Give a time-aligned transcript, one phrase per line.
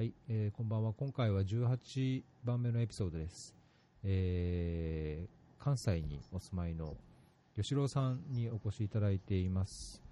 [0.00, 0.94] はい、えー、こんばんは。
[0.94, 3.54] 今回は18番目のエピソードです。
[4.02, 6.96] えー、関西にお住まいの
[7.54, 10.02] 吉郎さんにお越しいただいています。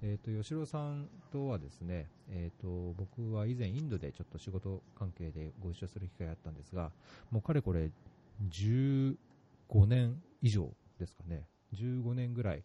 [0.00, 6.90] えーと、吉郎さんとはですね、えーと、僕は以前インドでちょっと仕事関係でご一緒する機会があったんですが、
[7.30, 7.90] もうかれこれ
[8.48, 9.14] 15
[9.86, 12.64] 年以上ですかね、15年ぐらい、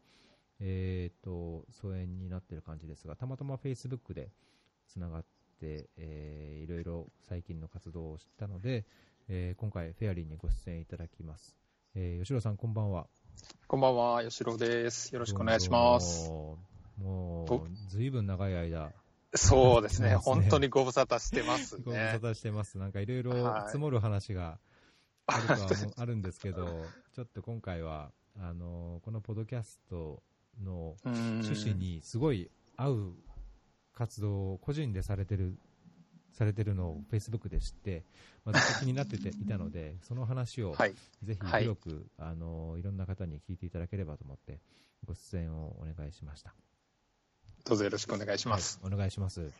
[0.61, 4.30] えーと、疎遠になっている感じですが、たまたま Facebook で
[4.88, 8.86] つながって、えー、いろいろ最近の活動を知ったので、
[9.28, 11.56] えー、今回フェアリーにご出演いただきます。
[11.96, 13.08] えー、吉郎さん、こんばんは。
[13.68, 15.14] こんばんは、吉郎です。
[15.14, 16.30] よろしくお願いします。
[16.98, 18.92] もう、ずいぶん長い間。
[19.36, 21.84] そうですね、 本当にご無沙汰してますね。
[21.86, 22.78] ご無沙汰してます。
[22.78, 24.60] なんかいろいろ積もる話が
[25.28, 30.24] あるとは、あるんですけど、ちょっと今回は、あの、このポッドキャスト
[30.60, 33.14] の趣旨にすごい合う
[34.00, 35.58] 活動を個人でされてる
[36.32, 38.06] されてるのをフェイスブックで知って、
[38.46, 40.73] まあ、ずっと気になってていたので、 その話を
[41.22, 44.62] ぜひ広く、はい、あのいろんな方に聞いていただければと思って、
[45.06, 46.56] ご出演をお願いしました。
[47.66, 48.80] どうぞよろしくお願いします。
[48.82, 49.52] はい、お願いします。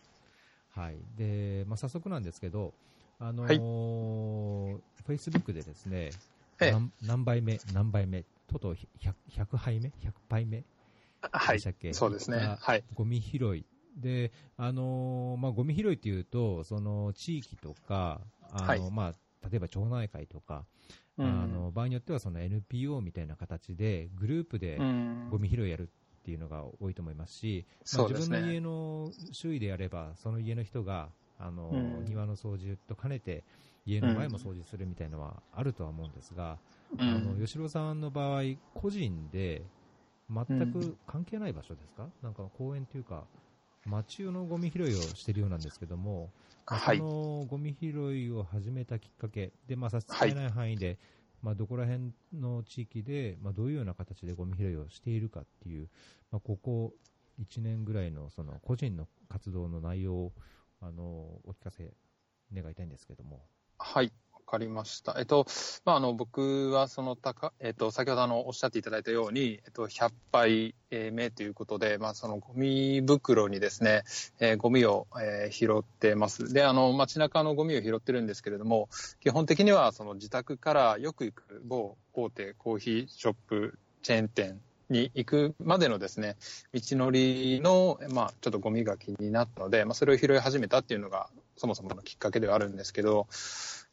[0.70, 0.98] はい。
[1.18, 2.74] で、まあ、早速なんですけど、
[3.18, 6.12] あのー、はい、フェイスブックでですね、
[6.60, 10.64] 何何杯目、何杯目、とうとう 100, 100杯目 ?100 杯目
[11.22, 11.60] はい。
[11.94, 12.56] そうですね。
[12.58, 12.86] はい。
[12.94, 13.66] ゴミ拾い
[14.00, 19.14] で、あのまあ、ゴミ拾いっていうと、その地域とか、あの、はい、まあ、
[19.50, 20.66] 例えば町内会とか、
[21.18, 24.78] うん、あの場合によってはその NPO みたいな形でグループで
[25.30, 27.66] ゴミ拾いやるっていうのが多いと思いますし、
[27.98, 33.44] まあ、自分の家の周囲でやれば、その家の人があの、うん、庭の掃除と兼ねて
[33.86, 36.58] 家の前も掃除するみたいなのはあるとは思うんですが、
[36.98, 39.64] うん、あの吉郎さんの場合、個人で
[40.30, 43.24] 全く関係ない場所ですか、なんか公園というか、
[43.86, 46.30] 町用のゴミ拾いをしているようなんですけども、
[46.66, 50.98] はい、そのゴミ拾いを始めたきっかけで、まあ、差し支えない範囲で、はい、
[51.44, 55.90] まあ、どこら辺の地域で、まあ、どういうような形でゴミ拾いをしているかっていう、
[56.32, 56.94] まあ、ここ
[57.42, 60.32] 1年ぐらいのその個人の活動の内容を
[60.82, 61.94] あのお聞かせ
[62.54, 63.42] 願いたいんですけども。
[63.78, 64.12] はい。
[64.50, 65.16] かりました。
[65.20, 65.46] えっと、
[65.86, 70.76] まあ、あの、僕は、その、たか、えっと、先ほどあの、おっしゃっていただいたように、えっと、100杯
[71.12, 74.04] 目ということで、まあ、その、ゴミ袋にですね、
[74.40, 76.52] えー、ゴミを、えー、拾ってます。
[76.52, 78.90] で、あの、街中のゴミを拾ってるんですけれども、
[79.20, 86.38] 基本的には、その、自宅からよく行く某大手コーヒーショップ、チェーン店に行くまでのですね、
[86.74, 93.28] 道のりの、まあ、ちょっとゴミが気になったので、まあ、それを拾い始めたっていうのが、そもそものきっかけではあるんですけど、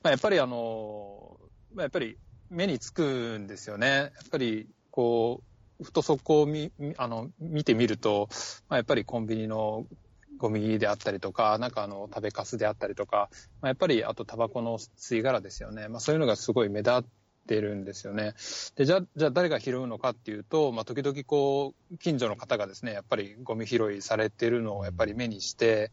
[0.06, 1.36] まあ、やっぱりあの、
[1.74, 2.16] まあ、やっぱり
[2.48, 3.88] 目につくんですよね。
[3.88, 5.42] やっぱり、こ
[5.80, 8.28] う、ふとそこを見、あの、見てみると、
[8.68, 9.84] まあ、やっぱりコンビニの
[10.36, 13.30] ゴミであったりとか、なんかあの、食べかすであったりとか、
[13.60, 15.88] まあ、やっぱりあとタバコの吸い殻ですよね。
[15.88, 17.04] まあ、そういうのがすごい目立っ
[17.48, 18.34] てるんですよね。
[18.76, 25.90] で、じゃあ、じゃあ誰が拾うのかっていうと、まあ、時々こう、近所の方がですね、やっぱりゴミ拾いされてるのをやっぱり目にして、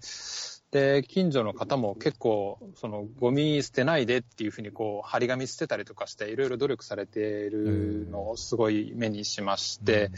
[0.73, 10.09] で、近所の方も結構、その、ゴミ捨てないでっていうふうに、こう、張り紙捨てたりとかして、いろいろ努力されているのをすごい目にしまして、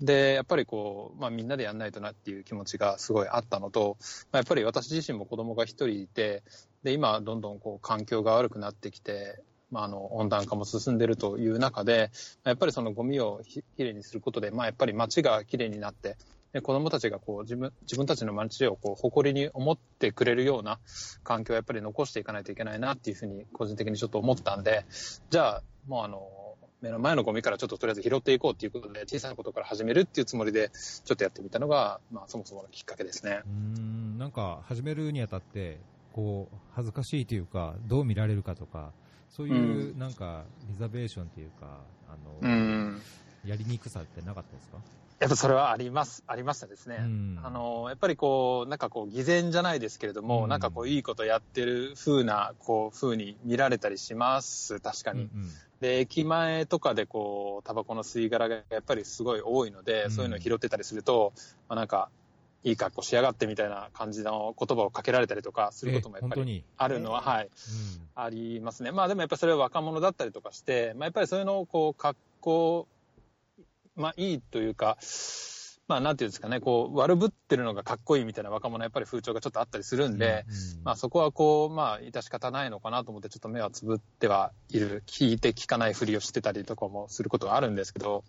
[0.00, 3.96] で、やっぱりこう、まあみんなでやんないとなっていう気持ちがすごいあったのと、
[4.30, 6.44] まあ、やっぱり私自身も子供が一人いて、
[6.84, 12.12] で、今どんどんこう環境が悪くなってきて、まあ、あの温暖化も進んでいるという中で、
[12.44, 16.16] やっぱりそのゴミをきれいにすることで、まあ、やっぱり街がきれいになって、
[16.52, 20.78] で子どもたちがこう自分自分たちの街をこう誇りに思ってくれるような
[21.24, 24.84] 環境をやっぱり残していかないといけないなっていうふうに個人的にちょっと思ったんで
[25.30, 26.28] じゃあもうあの
[26.82, 30.70] 目の前のゴミからちょっととりあえず拾っていこうということで小さなことから始めるっていうつもりで
[31.04, 33.40] ちょっとやってみたのが、まあ、そもそものきっかけですね。
[33.46, 35.78] うんなんか始めるにあたって
[36.12, 38.92] こう恥ずかしいというかどう見られるかとか
[39.30, 42.92] そういうなんかリザベーションというかあの
[43.46, 44.78] やりにくさってなかったですか？
[45.22, 46.96] やっぱそれはあります、ありましたですね。
[46.98, 55.20] うん、あの、やっぱりこう、なんかこう、偽善じゃないですけれども、うん、なんかこう、いいことやってる風な、こう、風に見られたりします、確かに。
[55.20, 61.32] うんうん、で、駅前とかでこう、タバコの吸い殻がやっぱりすごい多いので、うん、そういうのを拾ってたりすると、
[61.68, 62.08] まあ、なんか、
[62.64, 67.48] いい格好しやがってみたいな感じの言葉をかけられたりとかすることもやっぱりあるのは、はい、
[68.14, 68.92] ありますね。
[68.92, 72.86] まあでもやっぱりそれは若者だったりとかして、まあやっぱりそういうのをこう、格好
[73.96, 74.98] まあ、いいというか、
[75.88, 85.02] まあ、なんていうんですかね、こう、悪ぶってるのがかっこいいみたいな若者やっぱり風潮がちょっとあったりするんで、うんうん、まあ、そこはこう、まあ、致し方ないのかなと思って、ちょっと目はつぶってはいる。
[85.06, 88.24] 聞いて聞かないふりをしてたりとかもすることがあるんですけど、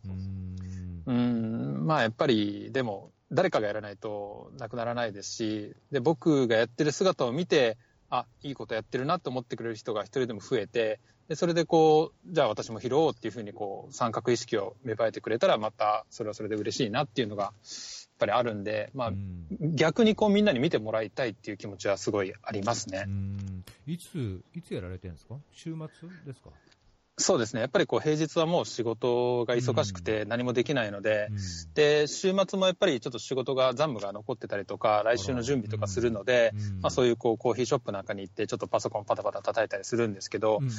[1.08, 7.78] うん、ん、まあ、やっぱり、でも、誰かがやらないとなくならないですし、で、僕がやってる姿を見て、
[8.10, 11.00] あ、いいことやってるなと思ってくれる人が一人でも増えて、
[11.30, 17.54] でそれでこう、じゃあ私も拾おうっていうふうにこう、参画意識を芽生えてくれたら、またそれはそれで嬉しいなっていうのが、やっ
[18.20, 23.06] ぱりあるんで、まあ、うん、逆にこうみんなに見てもらいたいっていう気持ちはすごいありますね。
[23.88, 25.36] いつ、いつやられてるんですか？
[25.52, 26.50] 週末ですか？
[27.18, 40.72] そうですね、やっぱりこう平日はもう仕事が忙しくて何もできないので、うん、で週末もやっぱりちょっと仕事が、残務が残ってたりとか、来週の準備とかするので、うん、まあ、そういうこうコーヒーショップなんかに行って、ちょっとパソコンパタパタ叩いたりするんですけど、うんうん、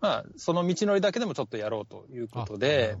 [0.00, 2.96] まあ、その道のりだけでもちょっとやろうということで、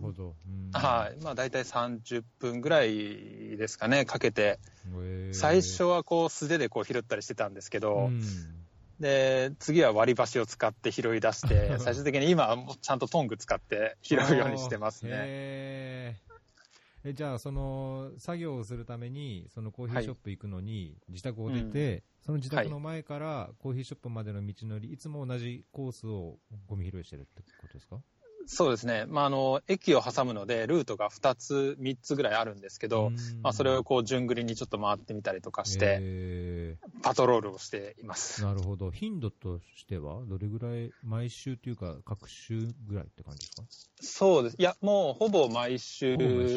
[0.72, 1.22] はい。
[1.22, 4.58] まあ、大体30分ぐらいですかね、かけて、
[5.32, 8.10] 最初はこう素手でこう拾ったりしてたんですけど、
[9.00, 15.10] で、次は割り箸を使って拾い出して、 最終的に今はもうちゃんとトング使って拾うようにしてますね。
[15.12, 16.16] え
[17.12, 28.00] じゃあ、その作業をするために、そのコーヒーショップ行くのに、自宅を出て、うん、その自宅の前からコーヒーショップまでの道のり、いつも同じコースをゴミ拾いしてるってことですか？
[28.46, 33.10] そうですね、まあ、あの駅を挟むので、ルートが2つ、3つぐらいあるんですけど、
[33.42, 38.42] まあ、それをこう順繰りにちょっと回ってみたりとかして、えー、パトロールをしています。
[38.42, 43.64] なるほど、頻度としては、どれぐらい、毎週というか、各週ぐらいって感じですか？
[44.00, 46.16] そうです、いや、もうほぼ毎週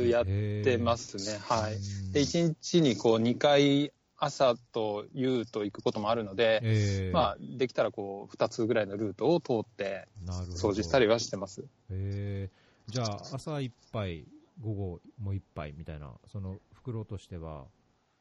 [0.10, 10.08] やってますね、はい、で1日にこう2回朝と夕と行くこともあるので、えー、まあ、できたらこう2つぐらいのルートを通って
[10.56, 11.66] 掃除したりはしてます。
[11.90, 14.26] えー、じゃあ、朝1杯、
[14.62, 17.66] 午後もう1杯みたいな、その袋としては？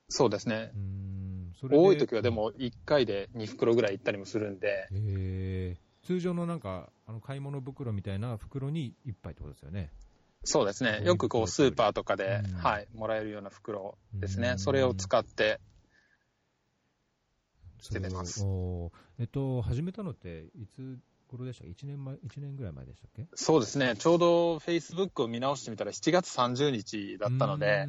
[0.08, 0.70] そうですね。
[0.75, 4.88] うん多い時はでも1回で2袋ぐらい行ったりもするんで。
[4.93, 9.90] えー、通常のなんか、あの買い物袋みたいな袋に1杯ってことですよね？
[10.44, 11.02] そうですね。
[11.04, 14.58] よくこうスーパーとかで、はい、もらえるような袋ですね。
[14.58, 15.58] それを使って
[17.81, 18.44] してます。
[19.19, 21.64] えっと、始めたのって、いつ頃でした？
[21.64, 23.26] か ?1 年前、1年ぐらい前でしたっけ？
[23.34, 23.94] そうですね。
[23.96, 27.87] ちょうどフェイスブックを見直してみたら7月30日だったので、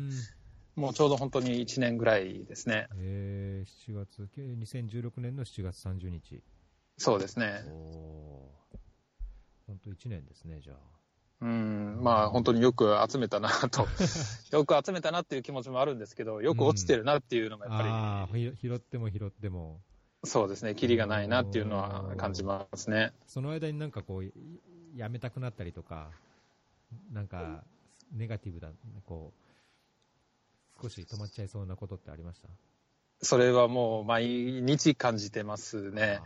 [0.76, 2.88] もうちょうど本当に1年ぐらいですね。
[2.96, 6.44] えー、7月、2016年の7月30日。
[6.98, 7.64] そうですね。
[9.68, 10.97] 本当1年ですね、じゃあ。
[11.40, 13.88] うん、まあ本当によく集めたなと、
[14.52, 19.80] よく集めたなっていう気持ちもあるんですけど、よく落ちてるなっていうのがやっぱり、うん、拾っても拾っても、
[20.24, 23.14] そうですね、キリがないなっていうのは感じますね。
[23.28, 24.32] その間になんかこう、
[24.96, 26.10] やめたくなったりとか、
[27.12, 27.64] なんか、
[28.12, 28.70] ネガティブだ、
[29.06, 29.32] こ
[30.80, 32.50] う、少し止まっちゃいそうなことってありました？
[33.22, 34.28] それはもう毎
[34.62, 36.22] 日感じてますね。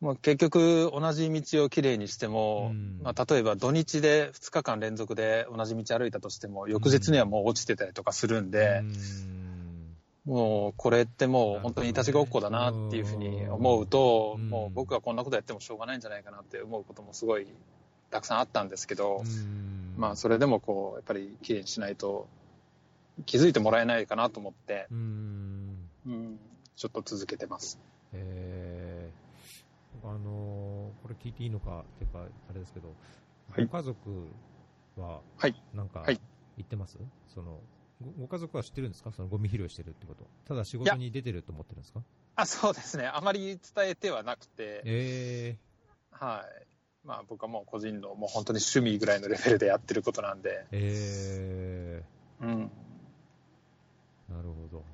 [0.00, 8.82] もう結局、同じ道をきれいにしても、うん、まあ、例えば土日で2日間連続で同じ道歩いたとしても、翌日にはもう落ちてたりとかするんで、
[10.26, 17.46] うん、もうこれってもう本当にいたちごっこだなっていうふうに思うと、うん、もう僕がこんなことやってもしょうがないんじゃないかなって思うこともすごい
[18.10, 19.24] たくさんあったんですけど、
[19.96, 22.28] まあそれでもこう、やっぱりきれいにしないと
[23.24, 26.38] 気づいてもらえないかなと思って、うん。
[26.76, 27.78] ちょっと続けてます。
[28.12, 28.85] えー
[30.06, 32.94] あのー、これ聞いていいのかっていうか、あれですけど、
[33.50, 34.28] はい、ご家族
[34.96, 35.20] は、
[35.74, 36.16] なんか、言
[36.62, 37.60] ってます、はい、その
[38.00, 39.12] ご、ご家族は知ってるんですか？
[39.12, 40.26] そのゴミ拾いしてるってこと。
[40.46, 42.02] ただ仕事に出てると思ってるんですか？
[42.36, 43.06] あ、そうですね。
[43.06, 46.66] あまり伝えてはなくて、えー、はい。
[47.06, 50.66] まあ僕はもう個人の、もう本当に趣味ぐらいのレベルでやってることなんで。
[50.72, 52.70] えー、うん。
[54.28, 54.84] なるほど。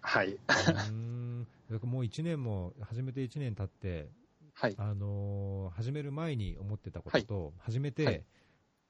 [0.00, 0.38] はい。
[0.88, 1.46] うん。
[1.82, 4.08] もう1年も、始めて1年経って、
[4.54, 8.24] はい、あのー、始める前に思ってたことと、はい、始めて、はい、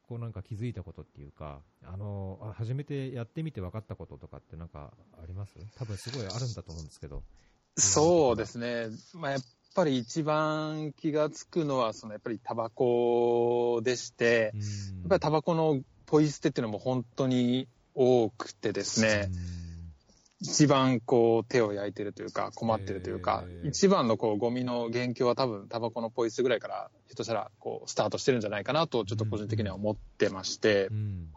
[0.08, 5.54] こうなんか気づいたことっていうか、あのー、始めてやってみて分かったこととかってなんかあります？
[5.76, 7.22] 多分すごいあるんだと思うんですけど。
[7.76, 8.88] そうですね。
[9.14, 9.40] まあ、やっ
[9.74, 14.60] ぱり一番気がつくのは、そのやっぱりタバコでして、や
[15.06, 19.30] っぱりタバコのポイ捨てっていうのも本当に多くてですね、
[20.42, 31.28] 一番こう手を焼いてるというか困ってるというか、一番のこうゴミの元凶は多分タバコのポイ捨てぐらいからひょっとしたらこうスタートしてるんじゃないかなとちょっと個人的には思ってまして、うん、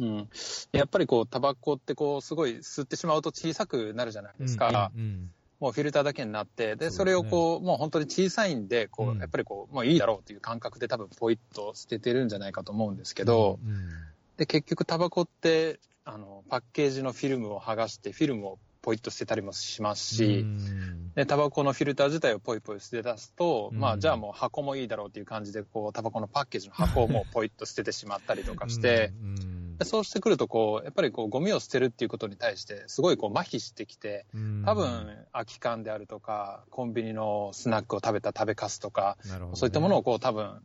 [0.00, 0.28] うん、
[0.72, 4.90] やっぱりこうタバコってこうすごい吸ってしまうと小さくなるじゃないですか。
[4.94, 5.30] うんうんうん。
[5.60, 13.60] もうフィルターだけになって、で、それをこう、もう本当に小さいんで、こう、やっぱりこう、もういいだろうという感覚で多分ポイッと捨ててるんじゃないかと思うんですけど、
[14.38, 20.44] で、結局タバコって、あの、パッケージのフィルムを剥がして、フィルムをポイッと捨てたりもしますし、
[21.14, 29.12] で、タバコのフィルター自体をポイポイ捨て出すと、まあ、じゃあもう箱もいいだろうっていう感じで、こう、タバコのパッケージの箱をもうポイッと捨ててしまったりとかして、
[29.84, 34.26] そうしてくるとこう、やっぱりこうゴミを捨てるっていうことに対して、すごいこう麻痺してきて、
[34.64, 40.60] 多分空き缶であるとか、コンビニのスナックを食べた食べかすとか、ね、そういったものをこう多分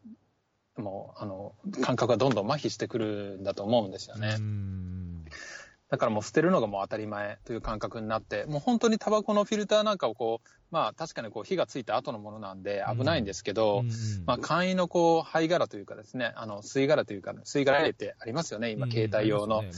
[0.77, 4.37] もうあの感覚がどんどん麻痺してくるんだと思うんですよね。
[5.89, 13.89] だからもう捨てるのがもう当たり前という感覚になって、もう本当にタバコのフィルターなんかをこう、まあ確かにこう火がついた後のものなんで危ないんですけど、うん
[14.25, 19.57] まあ簡易のこう灰殻というかですね、あの吸い殻というか、吸い殻入れてありますよね、今携帯用の。
[19.57, 19.69] はい、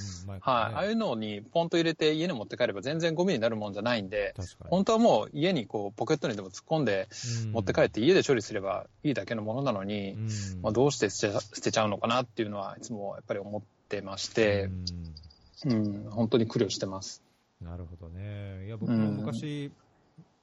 [0.42, 4.34] ああいうのにポンと入れて家に持って帰れば全然ゴミになるもんじゃないんで、
[4.68, 7.08] 本当はもう家にこうポケットにでも突っ込んで
[7.52, 10.18] 持って帰って家で処理すればいいだけのものなのに、
[10.64, 14.72] まあどうして捨てちゃうのかなっていうのはいつもやっぱり思ってまして、
[15.66, 17.24] うん、本当に苦慮してます。
[17.62, 18.66] なるほどね。
[18.66, 19.72] いや、僕も昔、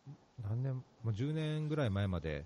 [0.07, 2.45] うん、何年、もう10年ぐらい前まで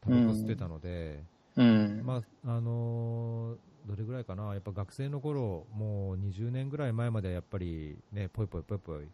[0.00, 1.22] タバコ吸ってたので、
[1.56, 9.08] うん、まあ、あのー、どれぐらいかな、やっぱ学生の頃、もう20年ぐらい前までやっぱりね、ぽいぽいぽいぽい、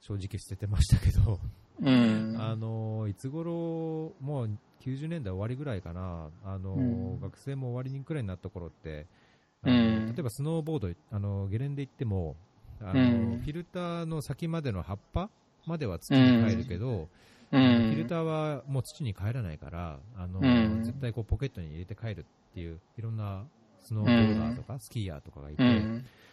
[0.00, 1.40] 正直捨ててましたけど、
[1.80, 9.06] うん、 あのー、いつ頃、もう90年代終わりぐらいかな、あのー、学生も終わりにくらいになった頃って、
[9.64, 12.36] うん、例えばスノーボード、あのゲレンデ行っても
[12.80, 13.04] あの、う
[13.36, 15.30] ん、フィルターの先までの葉っぱ
[15.66, 17.08] までは土に帰るけど、
[17.52, 20.40] うん、フィルターはもう土に帰らないから、あの
[20.82, 23.44] 絶対こうポケットに入れて帰るっていう、いろんな
[23.80, 25.62] スノーボーダーとかスキーヤーとかがいて、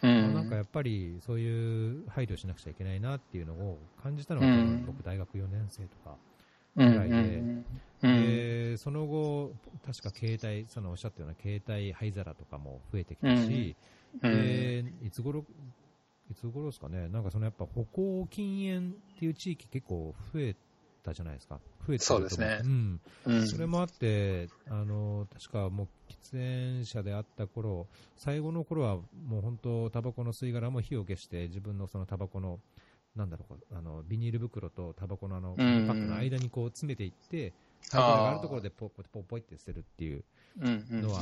[0.02, 4.46] なんかやっぱりそういう配慮しなくちゃいけないなっていうのを感じたのが、
[4.86, 6.16] 僕、大学4年生とか
[6.76, 7.42] ぐらいで、
[8.02, 9.52] でその後、
[9.84, 13.76] 確か携帯、そのおっしゃったような携帯灰皿とかも増えてきたし、
[14.22, 15.44] でいつ頃
[16.30, 20.56] いつ頃ですかね、なんかそのやっぱ歩行禁煙っていう地域結構増え
[21.02, 21.60] たじゃないですか。
[21.86, 22.60] 増えてそうですね。
[22.64, 23.00] うん。
[23.26, 27.86] うん、それもあって、あの、確かもう喫煙者であった頃、
[28.16, 32.60] 最後の頃はもう本当、タバコの吸い殻も火を消して、自分のそのタバコの、
[33.16, 37.52] なんだろう、あの、ビニール袋とタバコのあの、パックの間にこう詰めていって、
[37.90, 40.24] 灰皿があるところでポッポッポイって捨てるっていう
[40.90, 41.20] のは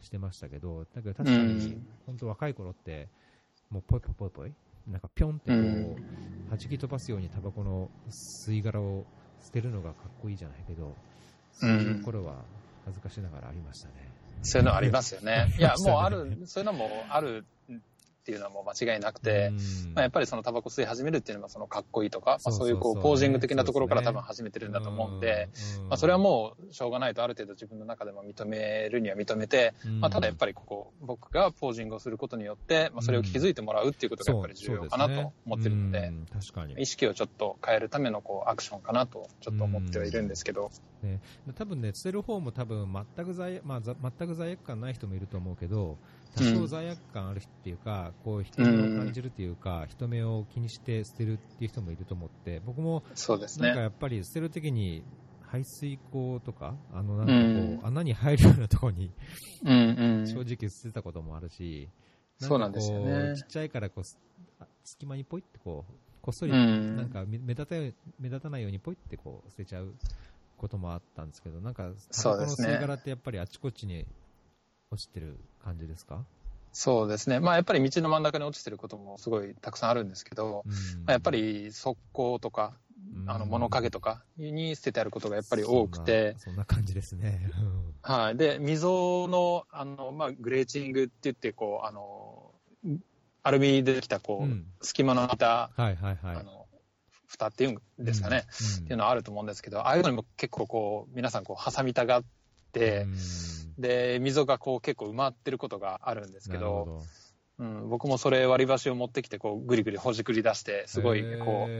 [0.00, 3.08] してましたけど、だけど確かに、本当若い頃って、
[3.70, 4.52] もうぽいぽいぽいぽい、
[4.86, 7.90] なんかぴょんってこう、弾き飛ばすようにタバコの
[8.46, 9.04] 吸い殻を
[9.42, 10.94] 捨てるのがかっこいいじゃないけど、
[11.52, 12.44] そういう頃は
[12.84, 13.94] 恥ずかしながらありましたね。
[14.42, 15.52] そういうのありますよね。
[15.58, 17.44] いや、もうある、そういうのもある
[18.26, 19.52] っていうのはもう間違いなくて、
[19.94, 25.48] まあ、やっぱりそのタバコ吸い始めるっていうのはそのかっこいいとか、まあ、そういうこうポージング的なところから多分始めてるんだと思うんで、
[25.88, 36.74] まあ、それはもうしょうがないとある程度自分の中でも認めるには認めて、まあ、ただやっぱりここ僕がポージングをすることによって、まあ、それを気づいてもらうっていうことがやっぱり重要かなと思ってるので、確かに。
[36.82, 40.72] 意識をちょっと変えるためのこうアクションかなとちょっと思ってはいるんですけど。
[41.02, 41.20] ね、
[41.54, 45.98] 多分ね、捨てる方も多分全く罪,、まあ、全く罪悪感ない人もいると思うけど、
[46.36, 53.02] 多少罪悪感あるっていうか、こう人目を感じるっていうか、人目を気にして捨てるっていう人もいると思って、僕も
[53.62, 55.02] なんかやっぱり捨てるときに
[55.46, 59.10] 排水口とか、あのなんかこう、穴に入るようなところに
[59.64, 61.88] 正直捨てたこともあるし、
[62.38, 63.34] そうなんですよね。
[63.36, 67.74] ちっちゃいからこう隙間にポイってこう、こっそりなんか目立た
[68.18, 69.94] 目立たないようにポイってこう捨てちゃう
[70.56, 74.06] こともあったんですけど、なんか、タバコの吸い殻ってやっぱりあちこちに
[74.90, 76.24] 落ちてる感じですか？
[76.72, 80.76] そうですね、まあ、やっぱり道の真ん中に落ちてることもすごいたくさんあるんですけど、うん、ま
[81.06, 82.74] あ、やっぱり側溝とか、
[83.26, 87.50] あの物陰とかに捨ててあることがやっぱり多くて、そんな感じですね。
[88.02, 92.52] はい、で溝のあの、まあ、グレーチングって言ってこうあの、
[93.42, 96.66] アルミでできたこう、うん、隙間の空いた、はいはいはい、あの
[97.26, 98.44] 蓋っていうんですかね、
[98.78, 102.24] うん、っていうのはあると思うんですけど、ああいうのにも結構こう皆さんこう挟みたがっ
[102.72, 103.06] て、
[103.78, 107.02] で、溝がこう結構埋まってることがあるんですけど、
[107.58, 111.70] うん、僕もそれ割り箸を持ってきてこうぐりぐりほじくり出してすごいこう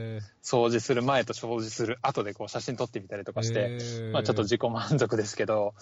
[0.43, 3.77] 掃除する前と掃除する後でこう写真撮ってみたりとかして、
[4.11, 5.75] まあ、ちょっと自己満足ですけど、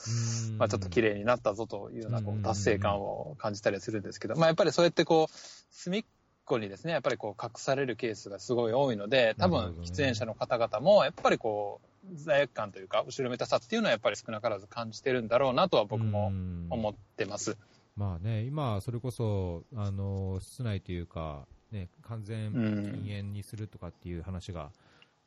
[0.58, 5.34] まあ、ちょっと綺麗になったぞというようなこう達成感を感じたりするんですけど、まあ、やっぱりそうやってこう
[5.72, 6.04] 隅っ
[6.44, 16.28] こにですねやっぱりこう隠されるケースがすごい多いので多分喫煙者の方々もやっぱりこう罪悪感というか、後ろめたさっていうのはやっぱり少なからず感じてるんだろうなとは僕も
[16.70, 17.58] 思ってます。
[17.96, 24.72] まあね、今、それこそ、あの、室内というか、ね、完全禁煙にするとかっていう話が、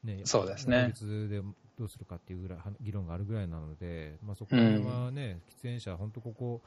[0.05, 0.93] ね、そうですね。
[1.29, 1.43] で
[1.79, 6.61] どうするかっていうぐらい、議論があるぐらいなので、まあそこら辺はね、喫煙者、本当ここ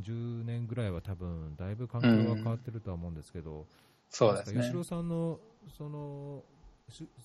[0.00, 3.66] 10年ぐらいは多分、だいぶ環境は変わってるとは思うんですけど、
[4.08, 4.62] そうですね。
[4.62, 5.40] 吉郎さんの、
[5.76, 6.44] その、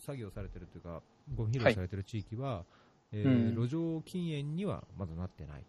[0.06, 1.02] 作業されてるというか、
[1.36, 2.66] ご披露されてる地域は、はい、
[3.14, 5.64] えーうん、路上禁煙にはまだなってない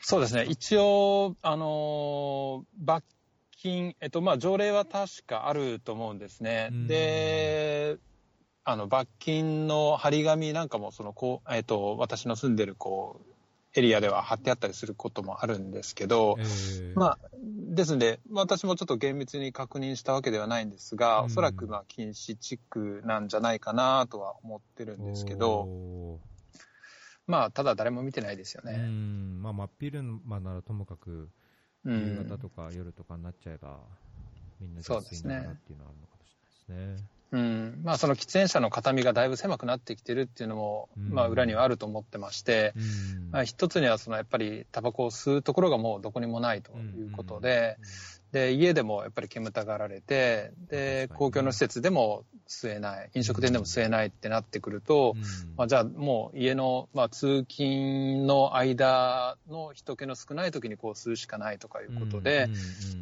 [0.00, 3.04] そうですね、一応、あの罰
[3.56, 6.70] 金、えっと、まあ、条例は確かあると思うんですね。
[6.86, 7.98] で、
[8.64, 13.27] あの、罰金の張り紙なんかも、その、こう、えっと、私の住んでる、こう、
[13.74, 26.18] エリアでは貼ってあったりすることもあるんですけど、えー、まあ、ですので、私もちょっと厳密に確認したわけではないんですが、うん、おそらくまあ禁止地区なんじゃないかなとは思ってるんですけど、
[27.26, 28.72] まあ、ただ誰も見てないですよね。
[28.72, 31.28] うんまあ、真っ昼間ならともかく、
[31.84, 33.80] 夕方とか夜とかになっちゃえば、
[34.60, 35.36] みんなそうですね。
[35.38, 36.34] っていうのはあるのかもし
[36.70, 37.08] れないですね。
[37.30, 37.80] うん。
[37.84, 47.76] まあ、その喫煙者の形見がだいぶ狭くなってきてるっていうのも、うん、まあ、裏にはあると思ってまして、うん、まあ、一つにはそのやっぱりタバコを吸うところがもうどこにもないということで、
[48.32, 55.14] うん、で家でもやっぱり煙たがられてで公共の施設でも吸えない飲食店でも吸えないってなってくると、
[55.56, 62.48] まあ、じゃあもう家の、まあ、通勤の間の人気の少ない時にこう吸うしかないとかいうことで、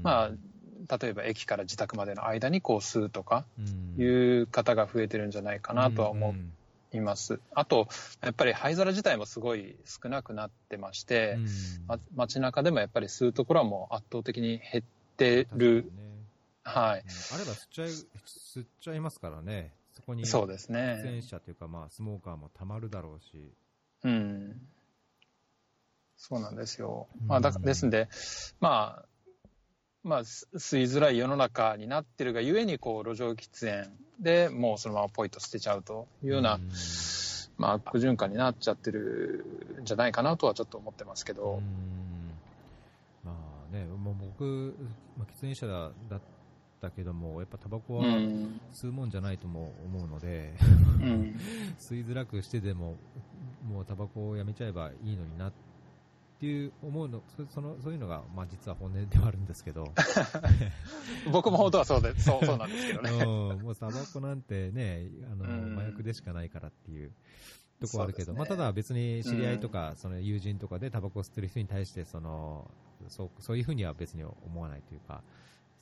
[0.03, 0.31] まあ
[1.01, 3.45] 例えば駅から自宅までの間にこう吸うとか
[3.99, 6.35] いう方が増えてるんじゃないかなとは思
[6.93, 7.41] います。
[7.55, 7.89] あと、
[8.23, 11.39] やっぱり灰皿自体もすごい少なくなってまして、
[11.87, 14.85] ま、街中でもやっぱり吸うところはもう圧倒的に減っ
[15.17, 15.91] てる。
[15.95, 16.03] ね、
[16.65, 17.05] はい。
[17.35, 19.73] あれば吸っちゃい、吸っちゃいますからね。
[19.93, 21.01] そこに、そうですね。
[21.03, 23.53] 出演者というか、まあ、スモーカーもたまるだろうし。
[24.05, 24.61] うん。
[26.17, 27.09] そうなんですよ。
[27.27, 28.09] まあ、だですんで、
[28.61, 29.16] まあ、
[30.07, 36.61] まあ、吸いづらい世の中になってるがゆえにこう路上喫煙でもうそのままポイと捨てちゃうというような、
[37.59, 39.45] まあ、悪循環になっちゃってる
[39.83, 41.61] んじゃないかなとはちょっと思ってますけど。
[43.25, 43.33] ま
[43.69, 44.77] あね、もう僕、
[45.19, 46.21] まあ、喫煙者だだっ
[46.81, 50.55] たけども、やっぱタバコは吸うもんじゃないとも思うので、
[51.03, 51.41] うん、
[51.81, 52.95] 吸いづらくしてでも、
[53.69, 55.76] もうタバコをやめちゃえばいいのになって。
[56.37, 59.91] っていう思うのそのそういうのが、まあ、実は本音ではあるんですけど。
[61.33, 63.25] 僕も本当はそうでそうそうなんですけどね。
[63.25, 67.11] もうタバコなんてねあの、麻薬でしかないからっていう
[67.81, 72.71] とこはあるけど、ね、まあ、ただ別に知り合いとか、その友人とかでタバコを吸ってる人に対してその
[73.09, 75.23] そうそういうふうには別に思わないというか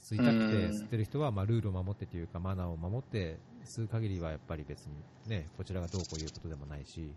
[0.00, 0.34] 吸いたくて
[0.68, 4.94] 吸ってる人は、まあ、ルールを守ってというかマナーを守って吸う限りはやっぱり別に、
[5.26, 7.12] ね、こちらがどうこういうことでもないし。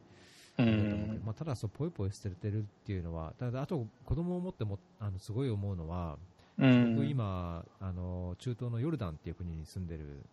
[0.58, 1.22] うん。
[1.26, 6.18] まあ、ただそう、ぽいぽい捨ててるっていうのは、ただあと子供を持ってもあのすごい思うのは、
[6.58, 10.24] うん、僕今あの、中東のヨルダンっていう国に住んでるん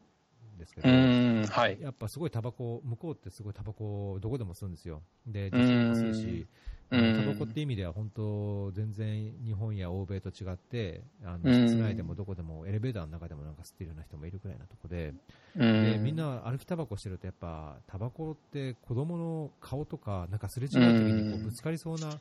[0.58, 5.02] ですけど、はい、やっぱすごいタバコ、向こうってすごいタバコ、どこでも吸うんですよ。
[5.26, 6.46] で、女性も吸うし、
[6.90, 15.14] タバコって意味では本当、全然日本や欧米と違って、あの室内でもどこでもエレベーターの中でもなんか吸ってるような人もいるくらいなとこで、
[15.56, 20.78] でみんな歩きタバコしてると、やっぱタバコって子供の顔とか、なんかすれ違う時
[21.12, 22.18] にこうぶつかりそうな、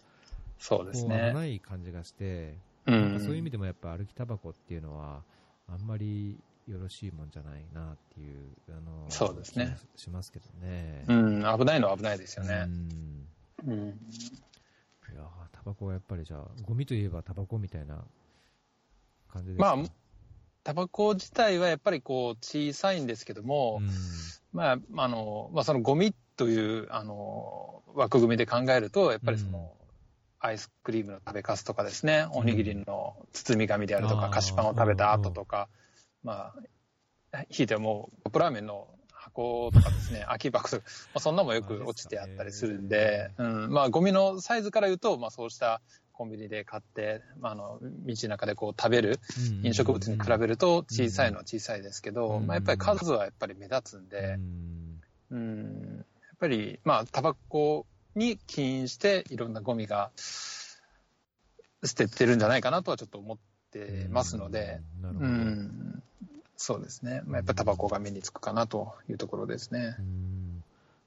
[0.57, 1.29] そうですね。
[1.29, 5.23] 危ない感じがして、そういう意味でもやっぱ歩きタバコっていうのは、
[5.67, 6.37] あんまり
[6.67, 9.77] よろしいもんじゃないなっていう、あのそうですね。
[9.95, 11.05] しますけどね。
[11.07, 12.65] うん、危ないのは危ないですよね。
[12.67, 13.27] うん。
[13.67, 13.87] うん
[15.13, 18.03] いやタバコはやっぱりじゃあ、ゴミといえばタバコみたいな
[19.31, 19.85] 感じですか、まあ、
[20.63, 23.89] タバコ自体はやっぱりこう小さいんですけども、うん、
[24.51, 29.83] まあ、あの、まあそのゴミという、あの、枠組みで考えると、やっぱりその、うん
[30.45, 35.69] アイスクリームの食べかすとかですね、おにぎりの包み紙であるとか、菓子パンを食べた後とか、
[36.23, 36.53] ま
[37.31, 45.81] あ、ひいてはもう、カップラーメンの箱とかですね、 空き箱とか、まあ、そんなもよく落ちてあったりするんで、うん、まあ、ゴミのサイズから言うと、まあ、そうした
[46.11, 49.19] コンビニで買って、まあ、あの、道中でこう食べる
[49.63, 54.37] 飲食物に比べると小さいのは小さいですけど、まあ、やっぱり数はやっぱり目立つんで、
[55.31, 56.03] うん、や
[56.35, 63.52] っぱり、まあ、タバコに起因していろんなゴミが捨ててるんじゃないかなとはちょっと思って
[64.09, 66.03] ますので、うん、
[66.57, 67.21] そうですね。
[67.25, 69.97] まあ、やっぱタバコが目につくかなというところですね。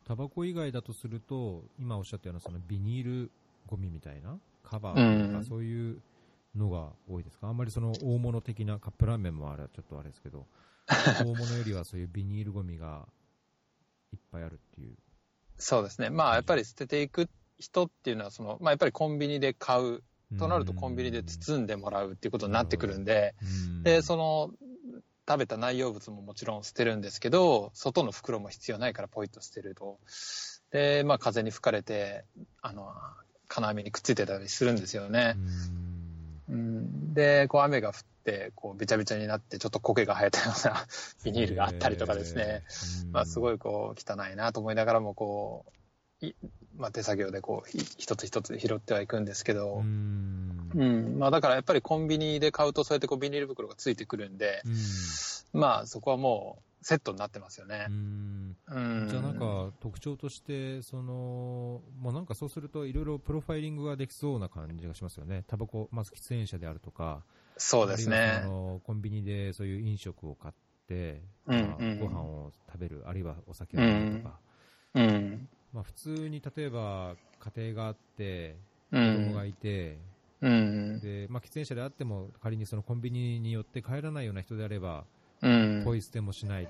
[0.06, 3.30] タバコ以外だとすると、今おっしゃったようなそのビニール
[3.66, 6.00] ゴミみたいなカバーとかそういう
[6.54, 10.46] のが多いですか、あんまりその大物的なカップラーメンもあれはちょっとあれですけど、
[10.86, 13.08] 大物よりはそういうビニールゴミが
[14.12, 14.96] いっぱいあるっていう。
[15.58, 16.10] そうですね。
[16.10, 20.02] まあやっぱり捨てていく人っていうのはその、まあ、やっぱりコンビニで買う
[20.38, 23.34] となるとコンビニで包んでもらうっていうことになってくるんで、
[23.82, 24.50] で、その
[25.28, 29.98] 食べた内容物ももちろん捨てるんですけど、外の袋も必要ないからポイッと捨てると。
[30.70, 32.24] で、まあ風に吹かれて、
[32.62, 32.92] あの、
[33.48, 35.36] 金網にくっついてたりするんですよね。
[36.48, 40.86] うん、で、こう雨が降って、こうべちゃべちゃになって、ちょっと苔が生えたような
[41.24, 42.62] ビニールがあったりとかですね。
[43.10, 45.72] まあすごいこう汚いなと思いながらも、こう、
[46.76, 50.70] まあ、手作業でこう一つ一つ拾ってはいくんですけど、うん。
[50.74, 51.18] うん。
[51.18, 54.62] まあ、だからやっぱりコンビニで買うとそうやってこうビニール袋がついてくるんで、
[55.54, 57.86] うん、まあそこはもうセットになってますよね。
[57.88, 58.56] うん。
[59.10, 65.44] じゃあなんか特徴としてその、まあ、なんかそうするといろいろプロファイリングができそうな感じがしますよね。
[65.46, 67.22] タバコ、まず喫煙者であるとか、
[67.58, 68.42] そうですね。
[68.44, 70.54] あのコンビニでそういう飲食を買っ
[70.86, 74.38] て、うんうん、まあ、ご飯を食べる、あるいはお酒を飲むとか。
[74.94, 77.16] うん、うんまあ、普通に例えば
[77.54, 78.56] 家庭があって、
[78.90, 79.98] 子供がいて、
[80.40, 85.04] うん、でまあ、喫煙者であっても仮にそのコンビニによって帰らないような人であれば、
[85.42, 86.68] うん、ポイ捨てもしない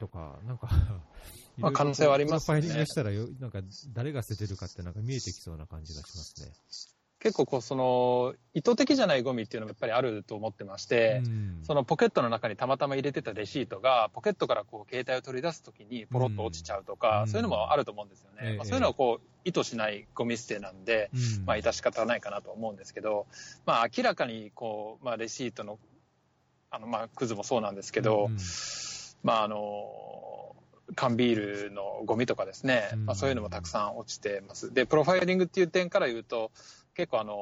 [0.00, 0.68] とか、なんか
[1.58, 2.60] まあ可能性はありますね。
[2.60, 3.60] ファイリングしたらなんか
[3.92, 6.52] 誰が捨ててるかってなんか見えてきそうな感じがしますね。
[7.22, 21.10] 結構こうその意図的じゃないゴミっていうのもやっぱりあると思ってまして、うん、そのポケットの中にたまたま入れてたレシートがポケットからこう携帯を取り出すときにポロッと落ちちゃうとか、うん、そういうのもあると思うんですよね、うん、まあ、そういうのはこう意図しないゴミ捨てなんで、
[21.46, 23.26] まあ致し方ないかなと思うんですけど、
[23.66, 25.78] まあ、明らかにこう、まあ、レシートの
[26.70, 28.30] あの、まあ、クズもそうなんですけど、
[29.22, 30.12] まああの
[30.94, 34.72] 缶ビールのゴミとかですね、まあ、そういうのもたくさん落ちてます。
[34.72, 36.50] で、プロファイリングっていう点から言うと、
[36.94, 37.36] 結構あの、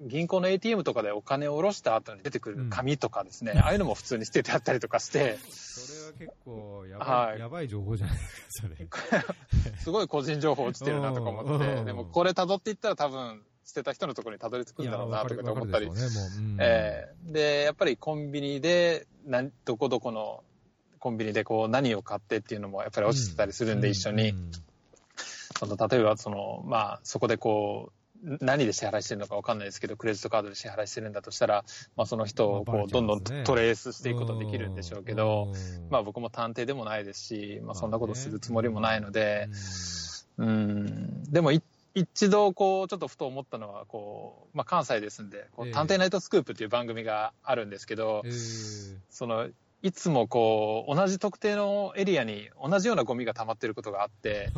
[0.00, 5.38] 銀行の ATM とかでお金を下ろした後に出てくる紙とかですね、うん、ああいうのも普通に捨ててあったりとかして。
[5.38, 9.76] それは結構やばい、はい、やばい情報じゃないですか、それ。
[9.78, 15.86] すごい個人情報落ちてるなとか思って、でもこれ辿っていったら多分、捨てた人のところにたどり着くんだろうなとか思ったり。
[15.86, 15.92] ね。
[15.92, 20.42] うん、えー、で、やっぱりコンビニで、などこどこの
[20.98, 24.34] コンビニでこう何を買ってっていうのもやっぱり落ちてたりするんで、一緒に。
[25.58, 31.64] その例えばその、まあ、そこでこう何で支払いしてるのか分かんないですけど、クレジットカードで支払いしてるんだとしたら、
[31.96, 35.52] まあ、その人をこうどんどんトレースしていくことできるんでしょうけど、
[35.90, 39.48] まあ、僕も探偵でもないですし、まあ、そんなことするつもりもないので、
[40.38, 41.50] うん、でも
[41.94, 48.22] 一度こうちょっとふと思ったのはこう、まあ、関西ですんでこう「探偵ナイトスクープ」っていう番組があるんですけど、
[49.10, 49.48] その
[49.82, 54.52] いつもこう、同じ特定のエリアに同じようなゴミが溜まってることがあって、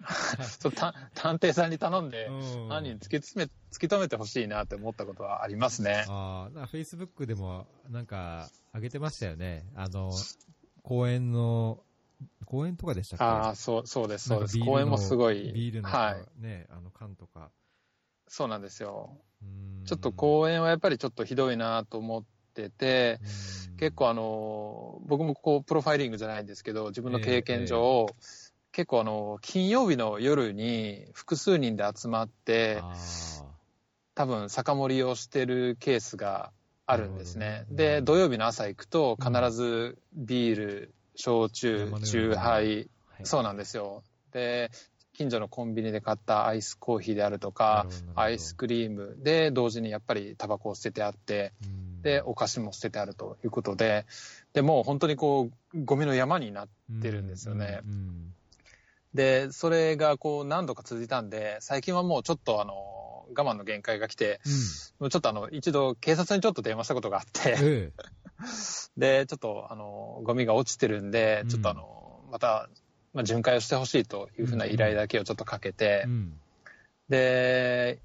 [0.60, 0.94] そう探
[1.36, 2.28] 偵さんに頼んで、
[2.70, 6.06] 犯人突き詰め、突き止めてほしいなって思ったことはありますね。
[6.08, 9.66] ああ、フェイスブックでもなんか上げてましたよね。
[9.74, 10.10] あの、
[10.82, 11.84] 公園の、
[12.46, 13.24] 公園とかでしたっけ？
[13.24, 14.58] ああ、そう、そうです、そうです。
[14.58, 15.52] 公園もすごい。
[15.52, 17.50] ビールの、はい、ね、あの缶とか。
[18.26, 19.18] そうなんですよ。
[19.84, 23.20] ちょっと公園はやっぱりちょっとひどいなと思って、ってて、
[23.78, 28.14] 結構あの、僕もこう、プロファイリングじゃないんですけど、自分の経験上、えー、
[28.72, 32.82] 結構あの、金曜日の夜に複数人で集まって、
[34.14, 36.52] 多分酒盛りをしてるケースが
[36.86, 37.64] あるんですね。
[37.70, 42.90] で、土曜日の朝行くと必ずビール、焼酎、酎ハイ、
[43.22, 44.02] そうなんですよ。
[44.32, 44.70] で、
[45.12, 51.52] 近所のコンビニで買ったアイスコーヒーであるとか、アイスクリームで同時にやっぱりタバコを捨ててあって、
[52.02, 54.06] で、お菓子も捨ててあるということで、
[54.52, 56.68] で、もう本当にこう、ゴミの山になっ
[57.02, 57.80] てるんですよね。
[59.14, 64.40] で、それがこう何度か続いたんで、最近はもうちょっとあの、我慢の限界が来て、
[65.00, 67.92] うん、ちょっとあの、一度警察にちょっと電話したことがあって、ええ、
[68.96, 72.68] で、ちょっとあの、ゴミが落ちてるんで、ちょっとあの、また、
[73.12, 76.40] まあ、巡回をしてほしいというふうな依頼だけをちょっとかけて、うん、
[77.08, 77.98] で、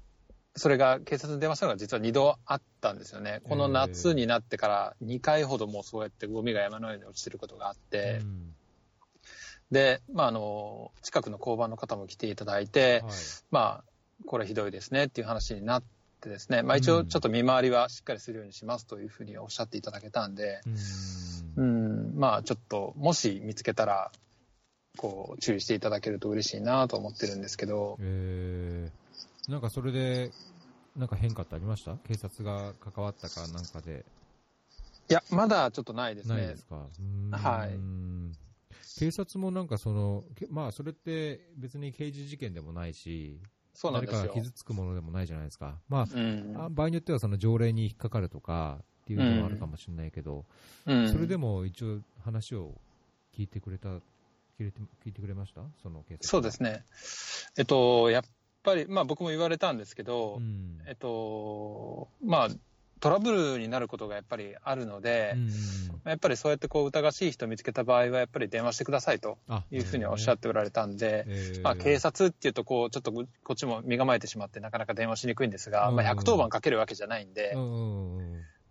[0.56, 3.40] それが警察に電話したのが実は2度あったんですよね。
[3.44, 8.54] この夏になってから2回ほどもうそうやってゴミが山のように落ちてることがあって、うん、
[9.70, 13.12] で、まあ、あの、近くの交番の方も来ていただいて、はい、
[13.50, 13.84] まあ、
[14.24, 15.82] これひどいですねっていう話になっ
[16.22, 20.62] てですね、まあ一応ちょっと見回りはしっかりするようにしますというふうにおっしゃっていただけたんで、
[21.56, 24.10] うん、ん、まあちょっと、もし見つけたら、
[24.96, 29.05] こう、注意していただけると嬉しいなと思ってるんですけど、えー
[29.48, 30.30] なんかそれで、
[30.96, 31.96] なんか変化ってありました？
[32.08, 34.04] 警察が関わったかなんかで。
[35.08, 36.36] いや、まだちょっとないですね。
[36.36, 36.86] ないですか？
[37.30, 37.70] はい。
[38.98, 43.38] 警察もなんかその、まあそれって別に刑事事件でもないし、
[43.74, 45.78] そうなんですよ誰か傷つくものでもないじゃないですか。
[45.88, 50.46] まあ、うん、場合によってはその条例に引っかかるとかっていうのもあるかもしれないけど、
[50.86, 52.74] うん、それでも一応話を
[53.36, 55.60] 聞いてくれた、聞いて聞いてくれました？
[55.82, 56.84] その警察そうですね。
[57.58, 58.22] えっと、やっ
[58.66, 62.48] ぱり、まあ僕も言われたんですけど、うん、えっと、まあ、
[62.98, 69.38] トラブルになることがやっぱりあるので、うん、やっぱりそうやってこう疑わしい人を見つけた場合は、やっぱり電話してくださいと
[69.70, 77.54] いうふうにおっしゃっておられたんで、ねまあ、警察っていうとこう、ちょっとこっちも身構えてしまって、なかなか電話しにくいんですが、まあ、110番かけるわけじゃないんで、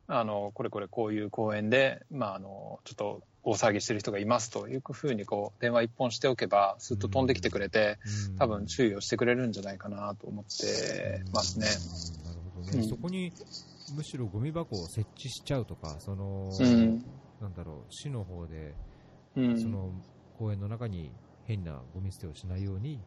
[0.08, 8.00] あのこれこれこういう公園で、まあ、あのちょっと大騒ぎしてる人がいますというふうにこう電話一本しておけば、すっと飛んできてくれて、
[8.40, 11.68] 多分注意をしてくれるんじゃないかなと思ってますね。
[12.26, 13.32] なるほどね、そこに
[13.96, 16.50] むしろゴミ箱を設置しちゃうとか、その、
[17.40, 18.74] なんだろう、市の方で、
[19.36, 19.92] その
[20.40, 21.12] 公園の中に
[21.44, 23.00] 変なゴミ捨てをしないように、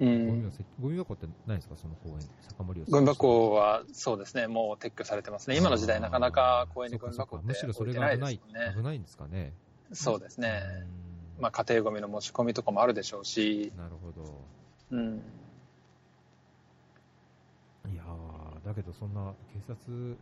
[0.00, 0.42] うん、ゴミ
[0.80, 8.40] ゴミ箱ってないですか、その公園、酒盛りをゴミ箱はそうですね、もう撤去されてますね、今の時代、なかなか公園にゴミ箱って、むしろそれが危ない、
[8.74, 9.52] 危ないんですかね。
[9.92, 10.62] そうですね、
[11.38, 13.72] まあ、家庭ごみの持ち込みとかもあるでしょうし。
[13.76, 14.40] なるほど。
[14.90, 15.22] うん、
[17.92, 18.04] いや
[18.64, 20.16] だけどそんな警察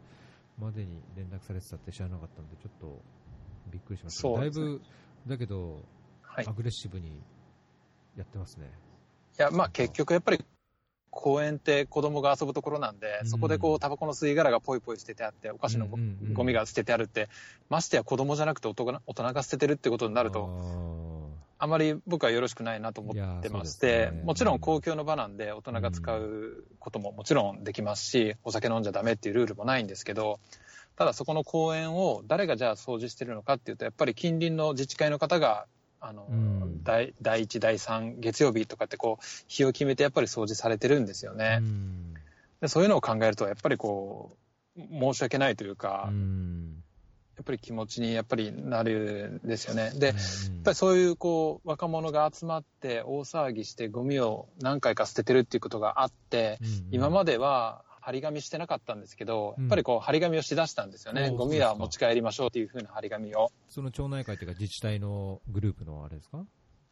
[0.58, 3.00] までに連絡されてたって知らなかったんで、ちょっと
[3.70, 4.28] びっくりしました。
[4.28, 4.80] ね、だいぶ、
[5.26, 5.82] だけど、
[6.22, 7.20] はい、アグレッシブに
[8.16, 8.70] やってますね。
[9.38, 10.44] いや、まあ結局やっぱり
[11.12, 15.86] 公園って子供が遊ぶところなんで、そこでこう、タバコの吸い殻がポイポイ捨ててあって、お菓子の
[16.32, 17.28] ゴミが捨ててあるって、
[17.68, 30.40] ましてや子供じゃなくて大人が捨ててるってことになると、あまり僕はよろしくないなと思ってまして、ね、もちろん公共の場なんで大人が使うことももちろんできますし、お酒飲んじゃダメっていうルールもないんですけど、
[30.96, 35.66] ただそこの公園を誰がじゃあ掃除してるのかっていうと、やっぱり近隣の自治会の方が
[36.04, 41.58] あの、うん、第第1、第3月曜日とかってこう、日を決めてやっぱり掃除されてるんですよね。
[41.60, 42.14] うん、
[42.60, 44.36] でそういうのを考えると、やっぱりこ
[44.76, 46.82] う、申し訳ないというか、うん、
[47.36, 49.92] やっぱり気持ちにやっぱりなるんですよね。
[49.94, 50.16] で、やっ
[50.64, 56.58] ぱりそういうこう、若者が集まって大騒ぎしてゴミを何回か捨ててるっていうことがあって、
[56.90, 63.50] 今までは張り紙してなかったんですけど、やっぱりこう張り紙をしだしたんですよね、うん、ゴミは持ち帰りましょうっていうふうな張り紙を。
[63.68, 66.44] その町内会というか、自治体のグループのあれですか？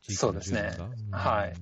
[0.02, 0.72] そうですね、
[1.10, 1.54] はい。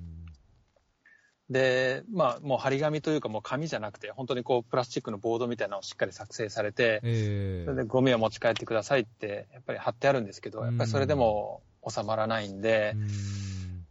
[1.51, 12.95] で、まあ、もう張り紙というか、もう紙じゃなくて、本当にこう、プラスチックのボードみたいなのをしっかり作成されて、えー、それでゴミを持ち帰ってくださいって、やっぱり貼ってあるんですけど、やっぱりそれでも収まらないんで、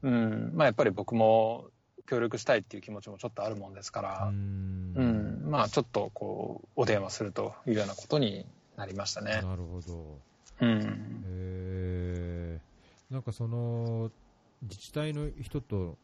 [0.01, 0.15] うん、う
[0.51, 0.51] ん。
[0.53, 1.71] まあ、やっぱり僕も
[2.07, 8.45] 協力したいっていう気持ちもちょっとあるもんですから、うん、まあちょっとこう、お電話するというようなことに
[8.77, 9.41] なりましたね。
[9.41, 10.19] なるほど。
[10.61, 11.23] うん。
[11.27, 14.09] えー、なんかその、
[14.63, 15.97] 自治体の人と、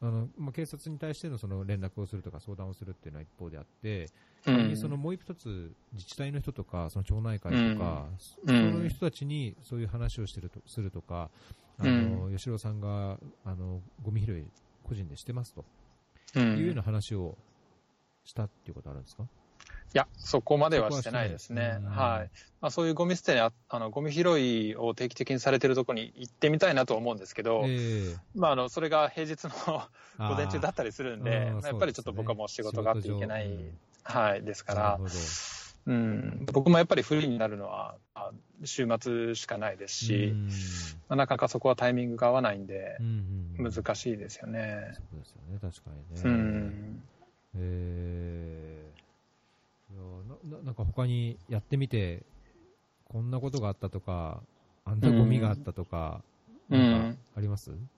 [0.00, 4.08] あのまあ、警察に対してのその連絡をするとか相談をするっていうのは一方であって、
[4.46, 8.06] うん、そのもう一つ、自治体の人とか、その町内会とか、
[8.46, 11.30] うん、その人たちにそういう話をしてるとするとか、
[11.78, 14.44] あの、うん、吉郎さんがあのゴミ拾い
[14.84, 15.64] 個人でしてますと、
[16.36, 17.36] うん、いうような話を
[18.24, 19.24] したっていうことあるんですか？
[19.94, 21.78] いや、そこまではしてないですね。
[21.86, 22.30] はい。
[22.60, 29.50] まあ、そういうゴミ捨てあ、あの、ゴミ拾いを定期的にされてるところに行ってみたいなと思うんですけど、えー、まあ、あの、それが平日の
[30.18, 35.00] 午前中だったりするんで、やっぱりちょっと僕はもう仕事があっていけない、うん、はい、ですから、
[35.86, 37.96] うん、僕もやっぱりフリーになるのは、
[38.64, 40.48] 週末しかないですし、うん、
[41.08, 42.96] まあ、なかなかそこはタイミングが合わないんで、
[43.58, 44.92] 難しいですよね。
[44.94, 46.22] そうですよね、確かにね。
[46.24, 47.02] うん、
[47.56, 52.22] えー、ななんか他にやってみて、
[53.08, 54.40] こんなことがあったとか、
[54.84, 56.22] あんなゴミがあったとか、
[56.70, 57.88] うん、なんかあります、うん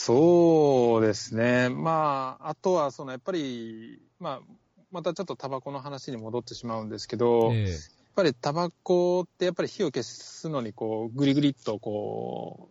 [0.00, 1.68] そうですね。
[1.68, 4.40] まあ、あとは、その、やっぱり、まあ、
[4.90, 7.78] またちょっとタバコの話に戻ってしまうんですけど、えー、やっ
[8.16, 12.70] ぱりタバコってやっぱり火を消すのにこう、ぐりぐりっとこ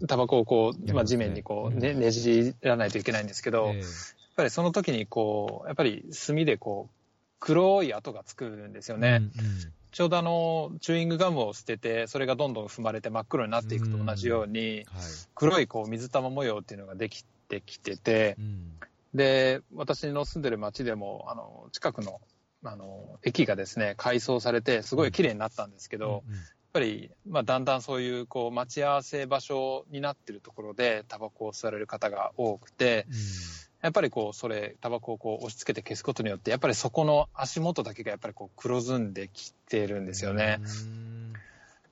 [0.00, 3.86] う、タバコをこう、まあ、地面にこうね、ねじらないといけないんですけど、えー、やっ
[4.36, 6.94] ぱりその時にこう、やっぱり炭でこう、
[7.40, 9.18] 黒い跡がつくんですよね。
[9.18, 9.32] うんうん。
[9.90, 14.84] ちょうどあの、チューイングガムを捨てて、それがどんどん踏まれて真っ黒になっていくと同じように、はい、
[15.34, 18.72] 黒いこう水玉模様っていうのができてきてて、うん、
[19.14, 22.20] で、私の住んでる町でも、あの、近くの、
[22.64, 33.16] あの、駅がですね、改装されて、すごい綺麗になったんですけど、うんうん、やっぱり、まあ、だんだんそういう、こう、待ち合わせ場所になってるところで、タバコを吸われる方が多くて、うん、
[33.82, 40.60] やっぱりこう、それ、タバコをこう、押し付けて消すことによって、やっぱりそこの足元だけがやっぱりこう、黒ずんできてるんですよね。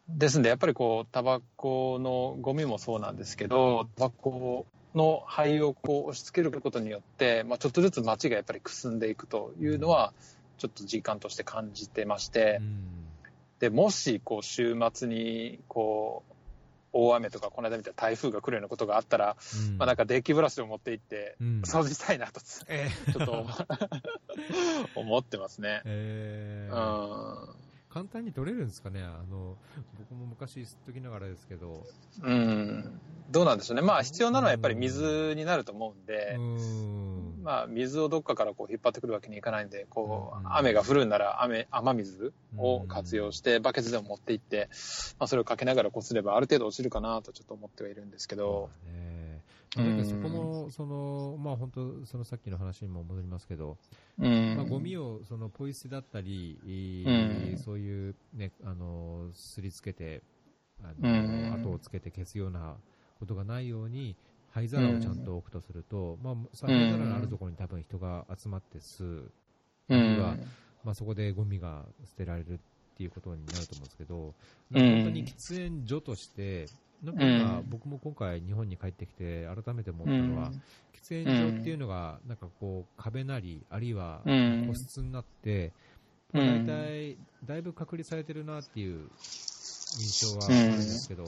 [0.08, 10.12] ですんで、やっぱりこう、タバコのゴミもそうなんですけど、タバコの灰をこう押し付けることによって、まあ、ちょっとずつ街がやっぱりくすんでいくというのは、
[10.58, 12.84] ちょっと実感として感じてまして、うん、
[13.60, 16.32] でもしこう週末にこう
[16.92, 19.36] 大雨とか、この間みたいな台風が来るようなことがあったら、
[19.68, 23.46] うん、まあ、なんかデッキブラシを持って行って、掃除したいなと、うん、ちょっと
[24.98, 25.82] 思ってますね。
[25.84, 27.65] えー、うん
[27.96, 29.56] 簡単に取れるんですかね、あの
[29.98, 31.82] 僕も昔吸っときながらですけど。
[32.22, 37.42] うん、どうなんでしょうね、まあ、必要なのはやっぱり水になると思うんで、うん。
[37.42, 44.68] まあ、水をどっかからこう引っ張ってくるわけにいかないんで、こう雨が降るんなら雨雨水を活用して、バケツでも持っていって、
[45.18, 48.68] まあ、それをかけながらこすれば、ある程度落ちるかなとちょっと思ってはいるんですけど。
[49.74, 53.76] そこも、その、まあ本当、そのさっきの話にも戻りますけど、
[54.18, 56.58] うん、まあゴミを、そのポイ捨てだったり、
[57.04, 60.22] うん、そういうね、あの、すりつけて、
[60.82, 62.76] あの、うん、後をつけて消すような
[63.18, 64.16] ことがないように、
[64.50, 66.34] 灰皿をちゃんと置くとすると、まあ、
[66.66, 69.30] 灰皿のあるところに多分人が集まって吸う、
[69.90, 70.36] あるいは、
[70.82, 72.58] まあそこでゴミが捨てられるっ
[72.96, 74.34] ていうことになると思うんですけど、
[74.72, 76.66] 本当に喫煙所として、
[77.02, 80.62] なんか僕も今回日本に帰ってきて改めて思ったのは、うん、
[80.94, 85.72] 喫煙所っていうのが、なんかこう、壁なり、あるいは個室になって、
[86.32, 89.08] うん、大体、だいぶ隔離されてるなっていう
[89.98, 91.24] 印象はあるんですけど、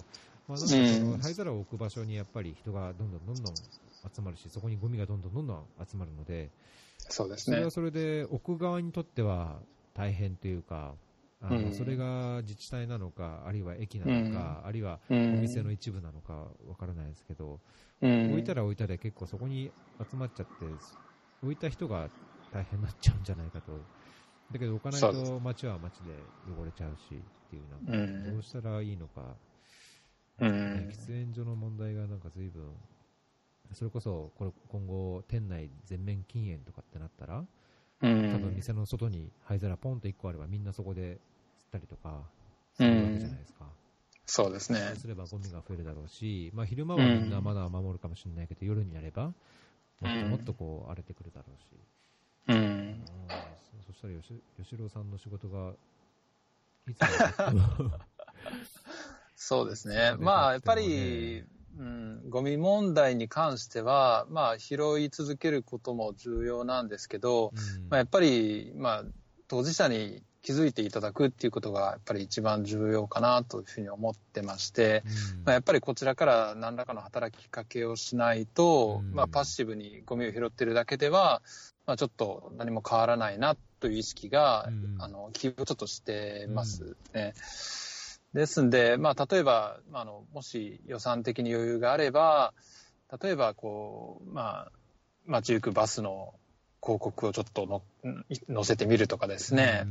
[0.48, 6.50] まあ、なんかその灰皿を置く場所にやっぱり人がどんどんどんどん集まるし、そこにゴミがどんどんどんどん集まるので、
[6.98, 7.56] そうですね。
[7.56, 9.60] それはそれで置く側にとっては
[9.94, 10.94] 大変というか、
[11.40, 17.60] あの、うん、それが自治体なのか、あるいは駅なのか、うん、あるいはお店の一部なのかわからないですけど、
[18.00, 19.70] うん、置いたら置いたで結構そこに
[20.10, 20.52] 集まっちゃって、
[21.42, 22.08] 置いた人が
[22.52, 23.72] 大変になっちゃうんじゃないかと。
[24.52, 26.12] だけど置かないと街は街で
[26.58, 29.36] 汚れちゃうしっていうな、どうしたらいいのか、
[30.40, 32.62] ね、喫煙所の問題がなんか随分、
[33.74, 37.44] それこそこれ今後店内全面禁煙とかってなったら、
[38.00, 41.18] 多分店の外に灰皿ポンと1個あればみんなそこで吸
[41.68, 42.22] ったりとか
[42.76, 43.66] するわけじゃないですか。
[44.26, 44.80] そうですね。
[44.80, 49.32] そうすればゴミが増えるだろうし、まあ、昼間はみんなまだ守るかもしれないけど、夜になれば、も
[50.02, 51.66] っともっとこう荒れてくるだろうし。
[52.48, 53.04] うん。
[53.86, 55.72] そしたら吉吉郎さんの仕事が、
[56.88, 56.98] いつ
[59.36, 60.14] そうですね。
[60.20, 61.44] まあ、やっぱり、
[61.78, 69.04] うん、ゴミ問題に関しては、まあ、拾い続けることも重要なんですけど、うん、まあ、やっぱり、まあ、
[69.46, 75.02] 当事者に気づいていただくっていうことがやっぱり一番重要かなというふうに思ってまして、
[75.36, 81.42] うん、まあ、やっぱりこちらから何らかの働きかけをしないと、うん、まあ、パッシブにゴミを拾ってるだけでは、
[81.86, 87.34] まあ、ちょっと何も変わらないなという意識が、あの気をちょっとしてますね。
[88.34, 92.52] ですんで、まあ、例えば、あの、もし予算的に余裕があれば、
[93.22, 94.72] 例えば、こう、まあ、
[95.26, 96.34] 街行くバスの
[96.82, 97.82] 広告をちょっとの
[98.52, 99.86] 載せてみるとかですね、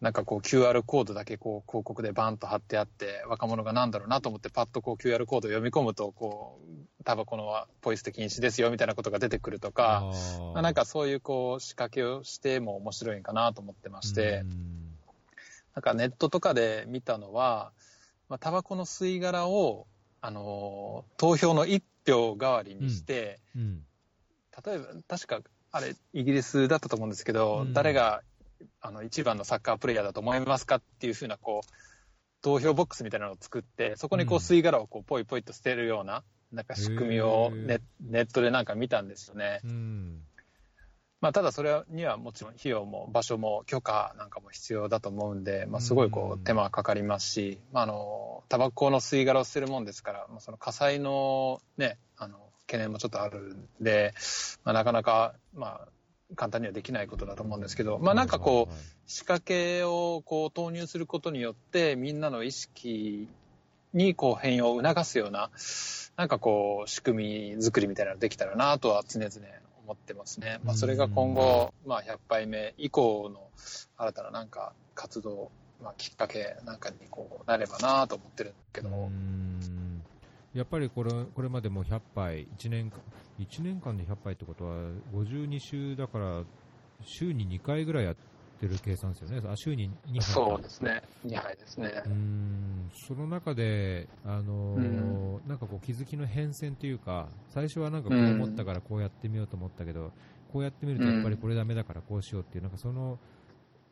[0.00, 6.60] なんかこう QR コードだけこう広告でバンと貼ってあって、若者がなんだろうなと思ってパッとこう QR コードを読み込むと、こ
[7.00, 10.12] う、タバコのポイ捨て禁止ですよみたいなことが出てくるとか、
[10.54, 14.44] まあ、なんかそういうこう仕掛けをしても面白いんかなと思ってまして、
[15.74, 17.72] なんかネットとかで見たのは、
[18.28, 19.86] まあ、タバコの吸い殻を、
[20.20, 23.62] あのー、投票の一票代わりにして、うん。
[23.62, 23.82] うん、
[24.64, 28.22] 例えば、確か、あれ、イギリスだったと思うんですけど、うん、誰が、
[28.80, 31.68] あの、一番のサッカープレイヤーだと思いますかっていうふうな、こう、
[32.42, 39.60] 投票ボックスみたいなのを作って、そこにこう吸い殻をこうポイポイと捨てるような、なんか仕組みをネネットでなんか見たんですよね。
[39.64, 40.22] うん。
[41.20, 54.14] まあ、ただそれにはもちろん費用も場所も許可なんかも必要だと思うんで、まあ、すごいこう手間かかりますし、まあ、あのタバコの吸い殻を捨てるもんですから、まあ、その火災の,、ね、あの懸念もちょっとあるんで、
[54.62, 55.88] まあ、なかなか、まあ、
[56.36, 58.74] 簡単にはできないことだと思うんですけど、まあ、なんかこう
[59.06, 63.28] 仕掛けをこう投入することによってみんなの意識
[63.94, 65.50] にこう変容を促すような
[66.16, 69.30] なんかこう仕組み作りみたいなのができたらなとは常々
[69.84, 70.60] 思ってますね。
[70.64, 73.48] まあ、それが今後、まあ、100杯目以降の
[73.96, 75.50] 新たななんか活動、
[75.82, 79.10] まあ、きっかけなんかにこうなればなと思ってるけど
[80.54, 82.98] やっぱりこれこれまでも100杯1年間、
[83.38, 84.76] 1年間で100杯ってことは
[85.12, 86.42] 52週だから
[87.02, 88.16] 週に2回ぐらいやっ
[88.60, 92.02] てる計算ですよね、あ週に2杯そうですね、2杯ですね。
[92.06, 92.90] うん。
[93.06, 100.12] その中で、あのー、なんかこう気づきの変遷というか、最初はなんかこう思ったからこうやってみようと思ったけど、
[100.52, 103.18] こうやってみるとやっぱりこれだめだからこうしようっていう、なんかその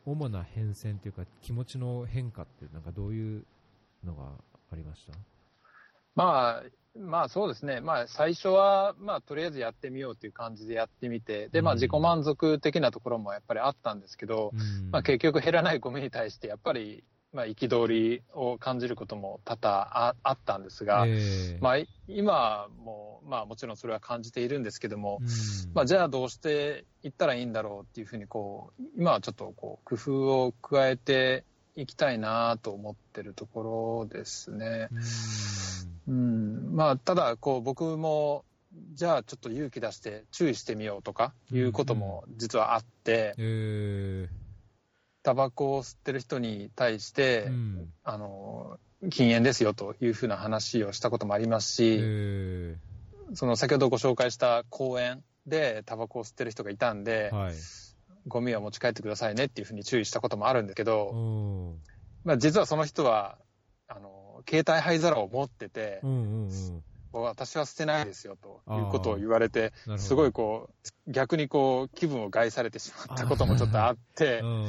[0.05, 3.45] 主な変遷というか、気持ちの変化って、なんかどういう
[4.03, 4.31] のが
[4.71, 5.36] ありました？
[6.17, 6.63] まあ、
[6.99, 17.03] まあそうですね、まあ、最初は、まあ、とりあえずやってみようという感じでやってみて、でまあ、自己満足的なところもやっぱりあったんですけど、うん、まあ、結局、減らないゴミに対して、やっぱり、
[17.33, 25.27] まあ、憤りを感じることも多々あったんですが、えー、まあ、今も、まあ、もちろんそれは感じているんですけども、うん、
[25.75, 31.43] まあ、じゃあどうしていったらいいんだろうっていうふうにこう、今はちょっとこう工夫を加えて
[31.77, 34.89] いきたいなと思ってるところですね。
[36.07, 38.43] うん、まあ、ただ、こう、僕も、
[38.93, 43.33] じゃあちょっと勇気出して注意してみようとかいうことも実はあって、
[45.23, 51.99] タバコを吸ってる人に対して、うん、あの、禁煙ですよというふうな話をしたこともありますし、
[53.33, 57.53] その先ほどご紹介した公園でタバコを吸ってる人がいたんで、はい、
[58.27, 61.75] ゴミは持ち帰ってくださいねっていうふうに注意したこともあるんだけど、
[62.23, 63.37] まあ、実はその人は
[63.87, 66.83] あの携帯灰皿を持ってて、うんうんうん。
[67.13, 70.69] 私は捨てないですよということを言われて、すごいこ
[71.07, 74.67] う、逆にこう、気分を害されてしまったこともちょっとあって、うん、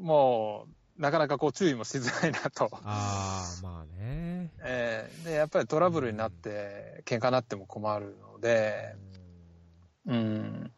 [0.00, 0.66] も
[0.98, 2.68] う、なかなかこう注意もしづらいなと。
[2.84, 4.50] ああ、まあね。
[4.64, 8.94] えー、で、やっぱりトラブルになって、喧嘩になっても困るので、
[10.06, 10.70] うん、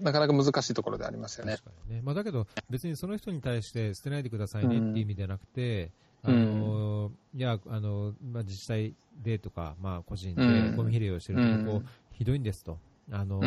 [0.00, 1.56] なかなか難しいところでありますよね。
[1.88, 2.00] ね。
[2.02, 5.90] まあ、だけど、別にその人に対して捨てないでくださいねっていう意味ではなくて、
[6.24, 12.78] うん、あのいやあの、まあ、自治体でとか、まあ、個人でゴミ拾いをしてると、こうひどいんですと。
[13.10, 13.40] あの、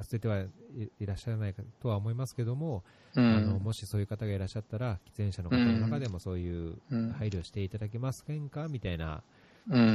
[0.00, 0.44] 捨てては
[0.98, 2.84] いらっしゃらないかとは思いますけども、
[3.16, 6.76] うん、あのもしそういう方がいらっしゃったら、喫煙者の方の中でもそういう
[7.18, 8.68] 配慮していただけますか？
[8.68, 9.22] みたいな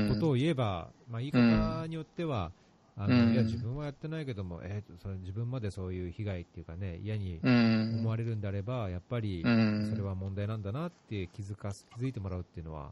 [0.10, 2.52] ことを言えば、まあ、言い方によっては、
[2.96, 9.48] あの、うん、いや、自分はやってないけども、えー、その自分までそういう被害っていうかね、嫌に思われるんであれば、やっぱりそ
[9.96, 12.92] れは問題なんだなって気づか気づいてもらうっていうのは、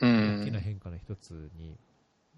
[0.00, 1.76] 大きな変化の一つに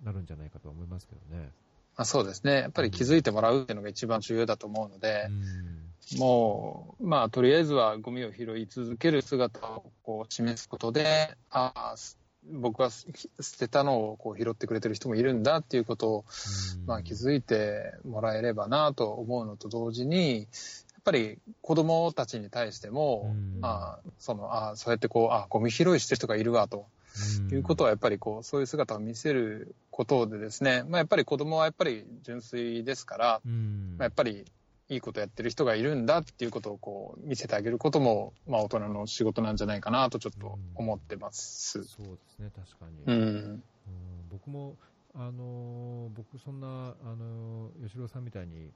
[0.05, 1.50] なるんじゃないかと思いますけどね。
[1.94, 2.61] あそうですね。
[2.61, 11.94] やっぱり気づいてもらうっていうのが一番重要だと思うので、うん、もう、まあ、とりあえずはゴミを拾い続ける姿をこう示すことで、ああ、
[12.51, 13.07] 僕は捨
[13.59, 16.24] てたのをこう拾ってくれてる人もいるんだっていうことを、
[16.86, 20.47] まあ、気づいてもらえればなと思うのと同時に、やっ
[21.05, 26.86] ぱり子供たちに対しても、まあ、その、あそうやってこう、あゴミ拾いしてる人がいるわと。
[27.51, 33.40] いうことはやっぱりこうそういう姿を見せることでですね、まあ、やっぱり子供はやっぱり純粋ですから、
[33.99, 34.47] まあ、やっぱり
[34.93, 41.78] いいことやってる人がいるんだっていうことをこう見せてあげることも、まあ、大人の仕事なんじゃないかなとちょっと思ってます。
[41.78, 43.03] うん、そうですね、確かに。
[43.07, 43.62] うん、うん
[44.30, 44.76] 僕も、
[45.14, 48.70] あの僕、そんな、あの吉郎さんみたいに、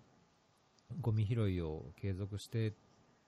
[1.00, 2.72] ゴミ拾いを継続してっ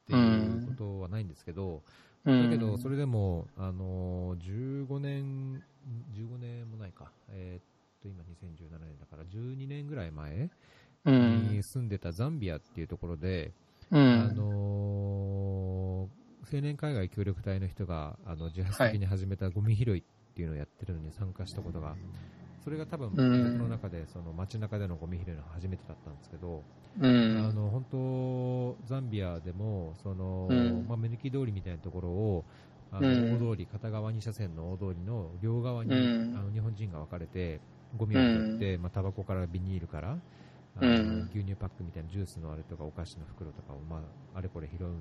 [0.07, 1.83] ていうことはないんですけど、
[2.25, 5.63] うん、だけど、それでも、あの15年、
[6.15, 7.63] 15年もないか、えー、っ
[8.03, 10.51] と、今2017年だから12年ぐらい前
[11.05, 13.53] に住んでたザンビアっていうところで、
[13.91, 16.09] うん、あの
[16.51, 20.03] 青年海外協力隊の人があの自発的に始めたゴミ拾いっ
[20.35, 21.95] ていうのをやってるのに参加したことが、
[22.65, 26.63] それが多分僕の中でその街中でのゴミ拾いの初めてだったんですけど、
[27.01, 32.45] うん、あの本当、ザンビアでもその、うん、まあ、目抜き通りみたいなところを
[32.91, 35.97] あの大通り、片側2車線の大通りの両側に、あ
[36.43, 37.61] の日本人が分かれて、
[37.97, 40.19] ゴミを取って、まあ、タバコからビニールから、
[40.81, 43.99] あの、うん、牛乳パックみたいなジュースのあれとかお菓子の袋とかを、ま
[44.35, 45.01] あ、あれこれ拾うん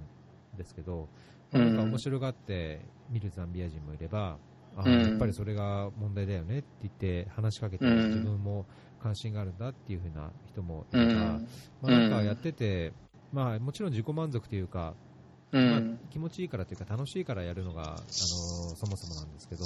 [0.58, 1.08] ですけど、
[1.54, 4.38] うん、なんか面白がって見るザンビア人もいれば、
[4.76, 8.66] あやっぱりそれが問題だよねって言って話しかけて、自分も
[9.02, 11.40] 関心があるんだっていう風な人もいれば、ま
[11.84, 12.94] あ、なんかやってて、
[13.34, 14.94] まあ、もちろん自己満足というか、
[15.52, 19.64] まあ、気持ちいいからというか楽しいからやるのが、あのそもそもなんですけど、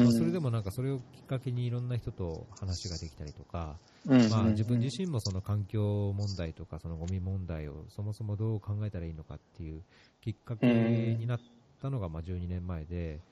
[0.00, 3.80] まあ、それでもなんかそれをきっかけにいろんな人と話ができたりとか、
[4.28, 9.82] まあ、自分自身もその環境問題とかそのゴミ問題をそもそもどう考えたらいいのかっていう
[10.20, 11.40] きっかけになっ
[11.80, 13.22] たのがまあ12年前で、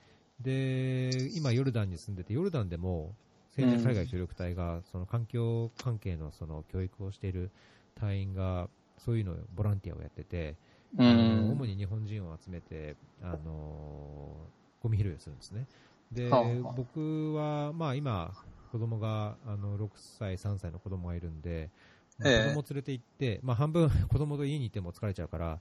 [0.40, 3.14] で今、ヨルダンに住んでて、ヨルダンでも
[3.58, 7.50] 青年災害協力隊がその環境関係のその教育をしている
[7.94, 10.56] 隊員がそういうのボランティアをやってて、
[11.02, 14.50] あの主に日本人を集めて、あの
[14.80, 15.66] ゴミ拾いをするんですね。
[16.12, 16.30] で、
[16.76, 18.32] 僕は、まあ今、
[18.70, 21.70] 子供が、あの、6歳、3歳の子供がいるんで、
[22.18, 25.60] まあ、子供連れて行って、まあ半分 子供と家にいても疲れちゃうから、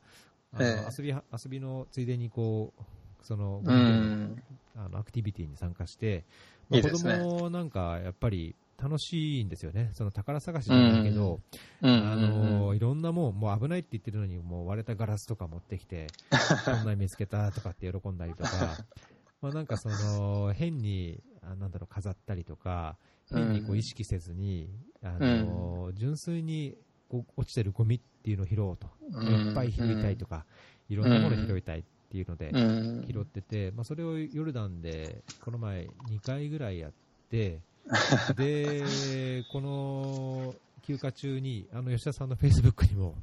[0.53, 3.61] あの、遊び、遊びのついでにこう、その、
[4.75, 6.25] あの、アクティビティに参加して、
[6.69, 9.89] まあ、子供なんかやっぱり楽しいんですよね。
[9.93, 11.41] その宝探しじゃないけど、
[11.81, 16.07] あの、いろんなもん、もう危ないって言ってるのに、もう割れたガラスとか持ってきて、
[16.65, 18.77] こんな見つけたとかって喜んだりとか、
[19.45, 22.97] まあなんかその、変に、あなんだろう、飾ったりとか、
[23.29, 24.71] 変にこう意識せずに、
[25.03, 26.75] あの、純粋に
[27.09, 28.87] こう落ちてるゴミっていうのを拾おうと。
[29.21, 30.45] いっぱい拾いたいとか、
[30.89, 32.51] いろんなもの拾いたいっていうので、
[33.07, 36.91] 拾ってて、まあそれをヨルダンで、この前2回ぐらいやっ
[37.29, 37.59] て、
[38.35, 43.13] で、この休暇中に、あの吉田さんのフェイスブックにも、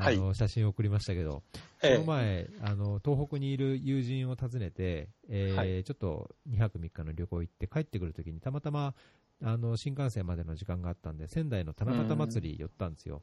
[0.00, 1.42] あの、写真を送りましたけど、
[1.80, 8.94] この前、あの、東北にいる友人を訪ねて、えー、はい、ちょっと2泊3日の旅行行って帰ってくるときに、たまたま、
[9.42, 13.22] あの、新幹線までの時間があったんで、仙台の七夕祭り寄ったんですよ。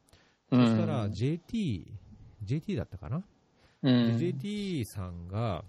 [0.50, 1.94] そしたら、JT、
[2.44, 3.24] JT だったかな、
[3.84, 5.64] うん、JT さんが、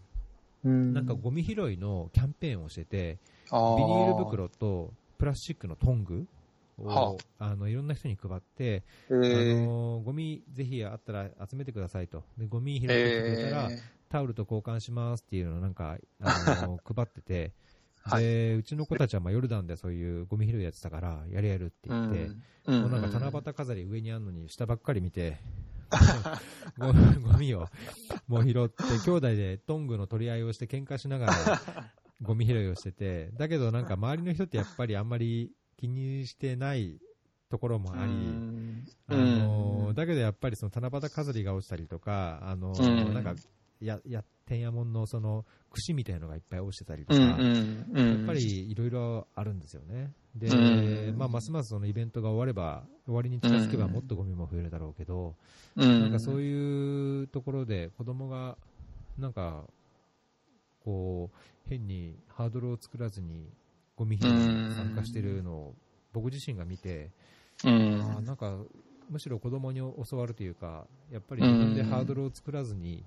[0.65, 3.19] なんかゴミ拾いのキャンペーンをしてて、
[3.51, 6.27] ビニール袋とプラスチックのトング
[6.79, 7.55] を、あ。
[7.57, 13.71] のいろんな人に配って、あのゴミぜひあったら集めてくださいと、でゴミ拾ってくれたら、
[14.09, 17.53] タオルと交換しますっていうのをなんか、あの配ってて、
[18.17, 22.31] で、うちの子たちはまあヨルダンでそういうゴミ拾いやってたから、やるやるって言って、
[22.67, 25.39] うん、もうなんか七夕飾り上にあるのに下ばっかり見て、
[26.79, 26.93] ゴ
[27.39, 27.69] ミを
[28.27, 31.35] もう拾って、兄弟でトングの取り合いをして喧嘩しながら、
[32.23, 37.01] ゴミ拾いをしてて、だけどなんか周りの人ってやっぱりあんまり気にしてない
[37.51, 38.13] ところもあり、
[39.09, 43.35] あのだけどやっぱりその七夕飾りが落ちたりとか、あのなんか
[43.81, 47.37] や、や、天安門のその、串みたいなのがいっぱい落ちてたりとか、やっ
[48.27, 50.13] ぱりいろいろあるんですよね。
[50.35, 55.35] で、まあ、ますますそのイベントが終われば、終わりに近づけばもっとゴミも増えるだろうけど、
[55.77, 58.57] なんかそういうところで子供が、
[59.19, 59.65] なんか、
[60.85, 63.53] こう、変にハードルを作らずに
[63.99, 65.75] ゴミ拾いに参加してるのを
[66.13, 67.11] 僕自身が見て、
[67.65, 67.69] あ
[68.23, 68.57] なんか、
[69.11, 73.05] むしろ子供に教わるというか、やっぱり自分でハードルを作らずに、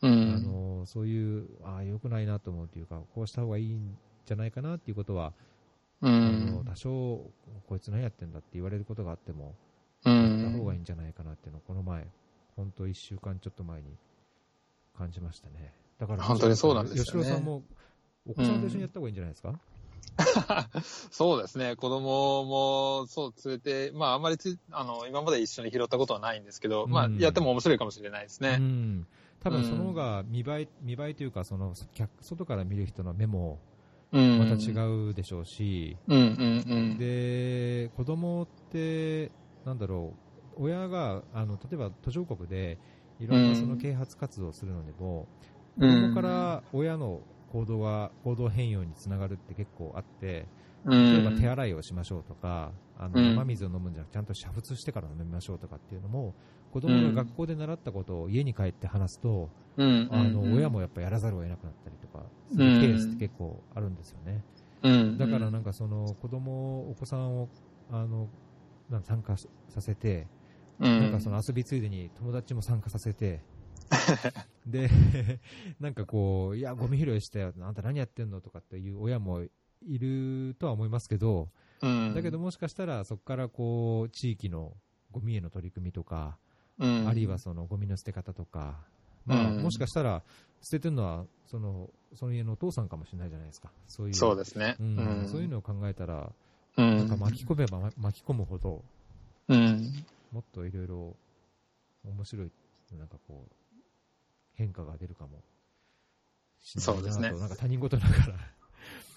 [0.00, 5.32] うん、あのそういう、ああ、良くないなと思うというか、こうした方がいいんじゃないかなっていうことは、
[6.00, 7.30] うん、あの多少、
[7.66, 9.56] こいつ何やってんだって言われることがあっても、
[10.04, 12.06] うん、やった方がいいんじゃないかなっていうのを、この前、
[12.54, 13.96] 本当1週間ちょっと前に
[14.96, 15.72] 感じましたね。
[15.98, 17.62] だから、本当にそうなんですよ、ね、吉郎さんも、
[18.26, 19.58] お子さんと一緒にやった方がいいんじゃないですか、
[21.10, 24.36] そうですね、子供もそう連れて、まあ、あんまり
[24.70, 28.56] あの今まで一緒に拾ったことはないんですけど、まあ、やっても面白いかもしれないですね。
[28.58, 29.06] うん。
[29.40, 31.74] 多分その方が見栄え、見栄えというか、その
[32.20, 33.60] 外から見る人の目も
[34.10, 34.72] また違
[35.10, 35.96] うでしょうし、
[36.98, 39.30] で、子供って、
[39.64, 40.14] なんだろ
[40.56, 42.78] う、親が、あの、例えば途上国で、
[43.20, 45.28] いろんなその啓発活動をするのでも、
[45.78, 47.22] 子供から親の
[47.52, 50.46] 行動が、行動変容につながるって結構あって、
[50.86, 56.34] 例えば手洗いをしましょうとか、あの生水を飲むんじゃなくて、ちゃんと煮沸してから飲みましょうとかっていうのも、
[56.72, 64.42] 子供が学校で習ったことを家に帰って話すと、うん、あの親もやっぱやらざるを得なくなったりとかするケースって結構あるんですよね。
[64.82, 67.48] うん、だからなんかその子供、お子さんを
[67.90, 68.28] あの
[68.90, 69.48] なん参加さ
[69.80, 70.26] せて、
[70.78, 73.40] うん、なんかその遊びついでに友達も参加させて、
[74.66, 74.90] で、
[75.80, 79.42] なんかこう、いや、ゴミ拾いしたよ、あんた何やってんのとかっていう親も
[79.86, 81.48] いるとは思いますけど、
[81.80, 84.76] うん、だけどもしかしたらそこからこう、地域の
[85.10, 86.38] ゴミへの取り組みとか、
[86.78, 88.78] うん、あるいはそのゴミの捨て方とか、
[89.26, 90.22] まあ、もしかしたら
[90.62, 96.32] 捨ててるのはそのその家のお父さんかもしれないじゃないですか、そういうそうですね、うん、そういうのを考えたら、
[96.76, 98.82] なんか巻き込めば巻き込むほど、
[99.48, 99.92] うん、
[100.32, 101.16] もっといろいろ
[102.04, 102.50] 面白い、
[102.96, 103.52] なんかこう、
[104.58, 105.42] 変化が出るかも。
[106.60, 108.34] しれないなと、そうですね、なんか他人事ながら。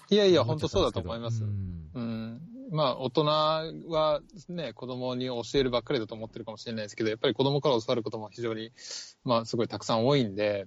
[0.08, 1.42] いやいや、本当そうだと思います。
[1.42, 2.40] うん、うん、
[2.70, 8.72] まあ、大人はね、子供に教えるばっかりだと思ってるかもしれないですけど、やっぱり子供から教わることも非常に、
[9.24, 10.66] まあ、すごいたくさん多いんで、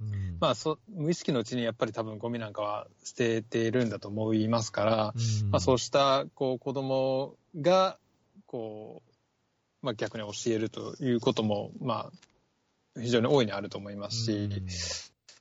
[0.00, 7.98] うん、まあそ、無意識のうちにやっぱり多分ゴミなんかは捨てているんだと思いますから、うん、まあ、そうしたこう子供が
[8.46, 9.02] こ
[9.82, 12.27] う、まあ、逆に教えるということも、まあ、
[13.00, 14.66] 非常に大いにあると思いますし、うん、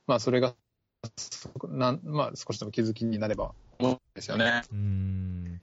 [0.07, 0.53] まあ、それが
[1.69, 4.63] なんまあ、少しでも気づきになれば思うんですよね。
[4.71, 5.61] うん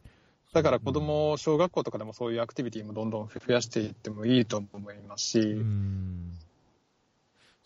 [0.53, 5.41] だから子供、小学校とかでもそういうアクティビティもどんどん増やしていってもいいと思いますし。
[5.41, 6.33] うん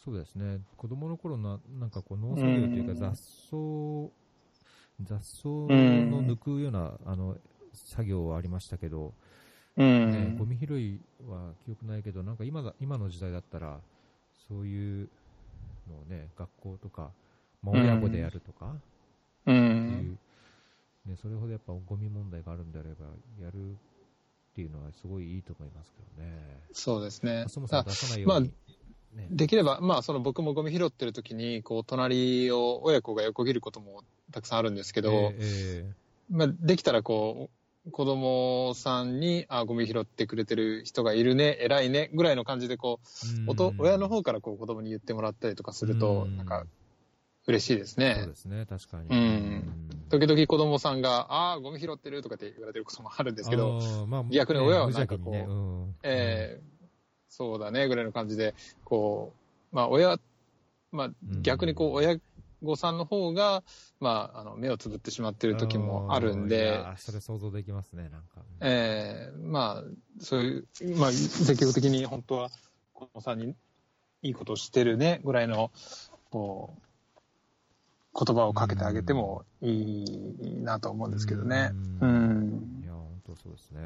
[0.03, 0.61] そうですね。
[0.79, 4.11] 子供の頃な、なんかこう農作業というか雑草、
[5.03, 7.37] 雑草の抜くような、あの、
[7.75, 9.13] 作業はありましたけど、
[9.77, 13.81] うん、ね、ゴミ拾いは記憶ないけど、なんか今だ今の時代だったら、
[14.49, 15.09] そういう
[15.89, 17.11] のをね、学校とか、
[17.63, 18.75] まあ、親子でやるとか、
[19.47, 20.19] うん、
[21.07, 23.07] ね、それほどやっぱゴミ問題があるんであれば、
[23.43, 23.75] やるっ
[24.55, 26.61] ていうのはすごいいいと思いますけどね。
[26.73, 27.45] そうですね。
[27.49, 28.53] そもそも出さないように。
[29.15, 37.58] ね、できれば、まあ、その僕もゴミ拾ってる時に、こう、隣を親子が横切ることもたくさんあるんですけど、えーえー、まあ、できたらこう、
[37.91, 43.01] 子供さんに、あ、ゴミ拾ってくれてる人がいるね、偉いね、ぐらいの感じで、こ
[43.47, 46.67] う、う親の方からこう子供に言ってもらったりとかすると、なんか、
[47.49, 48.15] 嬉しいですね。
[48.19, 49.09] そうですね、確かに。
[49.09, 49.65] うん。
[50.11, 56.87] 時々子供さんが、ああ、ゴミ拾ってるとかって言われてることもあるんですけど、まあ、逆に親はなんかこう、ねうん、えー、
[57.31, 59.33] そうだね、ぐらいの感じで、こ
[59.73, 60.19] う、まあ、親、
[60.93, 61.11] まあ、
[61.41, 62.19] 逆にこう、親
[62.63, 63.63] 御さんの方が、
[64.01, 68.43] まあ、あの、目をつぶってしまっている時もあるんで、それ想像できますね、なんか。
[68.61, 69.85] ええー、まあ、
[70.21, 72.51] そういう、まあ、積極的に本当は、
[72.93, 73.55] 子供さんに
[74.23, 75.71] いいことをしてるね、ぐらいの、
[76.31, 76.89] こう、
[78.25, 80.05] 言葉をかけてあげてもい
[80.41, 81.71] いなと思うんですけどね。
[82.01, 82.81] うん。
[82.83, 83.81] いや、本当そうですね。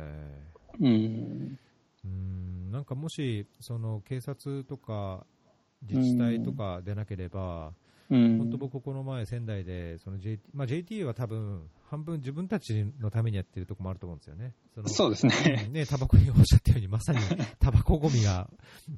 [0.80, 1.58] うん。
[2.04, 5.26] うん、なんかもし、その警察とか
[5.82, 7.72] 自治体とかでなければ、うん、
[8.12, 14.54] 本当僕この前仙台で、その JT、まあ JT は多分、半分自分たちのためにやってるとこもあると思うんですよね。
[14.74, 15.68] そそうですね。
[15.70, 17.18] ね、タバコにおっしゃったように、まさに
[17.60, 18.48] タバコゴミが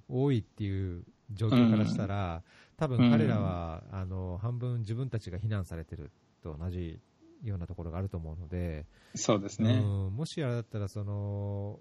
[0.09, 2.43] 多いっていう状況からしたら、
[2.77, 6.11] 多分彼らは、うん、あの半分自分たちが非難されてる
[6.43, 7.01] と同じ
[7.43, 11.79] ようなところがあると思うので、そうですね、うん、もしあれだったらその、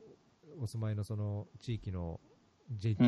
[0.60, 2.20] お住まいのその地域の
[2.72, 3.04] JT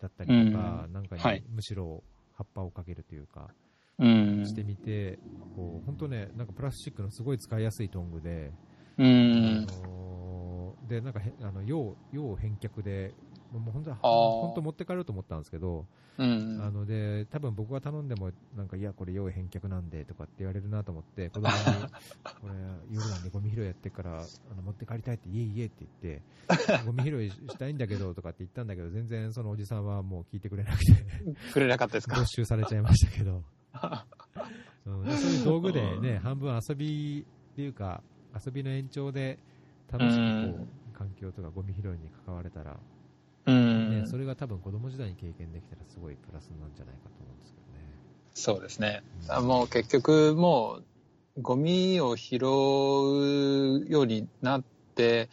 [0.00, 2.02] だったりとか、なんかにむしろ
[2.38, 3.50] 葉っぱをかけるというか、
[4.46, 5.18] してみて、
[5.56, 8.52] こう本当ね、なんかプラスチックのすごい使いやすいトングで、
[8.96, 13.12] あのでなんかあの要要返却で
[13.52, 15.86] もう本当本当持って帰ろうと思ったんですけど、
[16.18, 21.52] うん、あので多分僕が頼んでもなんかいやこれ用意返却なんでとかって言われるなと思って 子供に
[22.40, 22.54] これ
[22.90, 26.18] 夜なんでゴミ拾いやってからあの持って帰りたいっていえいえって言っ
[26.78, 30.92] て ゴミ拾いしたいんだけどとかって言ったんだけど全然そのおじさんはもう聞いてくれなくて
[31.52, 32.16] くれなかったですか？
[32.16, 33.42] 没収されちゃいましたけど、
[34.86, 38.02] うん、そういう道具でね半分遊びっていうか
[38.44, 39.38] 遊びの延長で
[39.90, 42.78] 楽しくこう、環境とかゴミ拾いに関われたら
[43.48, 44.02] うん。
[44.02, 47.84] ね、それが多分子供時代に経験できたらすごいプラスなんじゃないかと思うんですけどね。
[48.34, 49.02] そうですね。
[49.38, 50.80] うん、もう結局も
[51.36, 54.62] うゴミを拾うようになっ
[54.94, 55.28] て、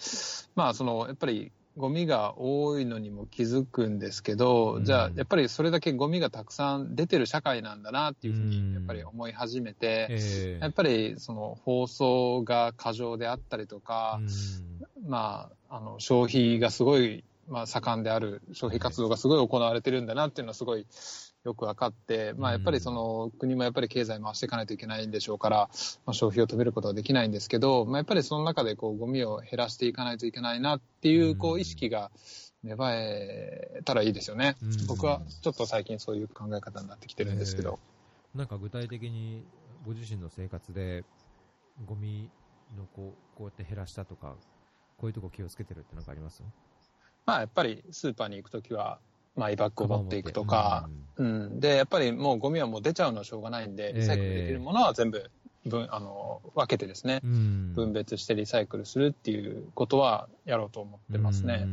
[0.55, 10.18] まあそのやっぱりゴミが多いのにも気づくんですけど、うん、じゃあやっぱりそれだけゴミがたくさん出てる社会なんだなっていうふうにやっぱり思い始めて、うんえ。
[10.18, 20.86] ー、やっぱりその放送が過剰であったりとか、うん、まああの消費がすごいまあ、盛んである消費活動がすごい行われてるんだなっていうのはすごい
[21.43, 25.70] よく分かって、まあ、やっぱりその国もやっぱり経済回していかないといけないんでしょうから、
[26.06, 32.10] まあ、消費を止めることはできないんですけど、まあ、やっぱりその中でこうゴミを減らしていかないといけないなっていうこう意識が
[32.64, 34.56] 芽生えたらいいですよね、
[34.88, 37.78] 僕はちょっと最近そういう考え方になってきてるんですけど。
[38.34, 39.43] えー、なんか具体的に
[39.86, 41.04] ご自身の生活で
[41.86, 42.28] ゴミ
[42.76, 44.34] のこうこうやって減らしたとか
[44.98, 46.41] こういうとこ気をつけてるって何かあります？
[47.26, 48.99] まあ、やっぱりスーパーに行くときは、
[49.36, 55.30] マイバッグを持っていくとか、うん、うん、で、やっぱりもうゴミはもう出ちゃうのはしょうがないんで、リサイクルできるものは全部
[55.65, 61.67] 分、あの、分けてですね、うん、分別してリサイクルするっていうことはやろうと思ってますね。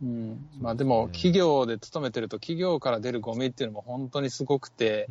[0.00, 5.08] うん、まあでも、企業で勤めてると、企業から出るゴミっていうのも本当にすごくて、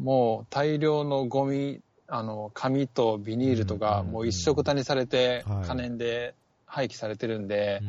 [0.00, 6.34] もう大量のゴミ、あの、紙とビニールとか、もう一色たにされて、可燃で
[6.74, 7.80] 廃棄されてるんで、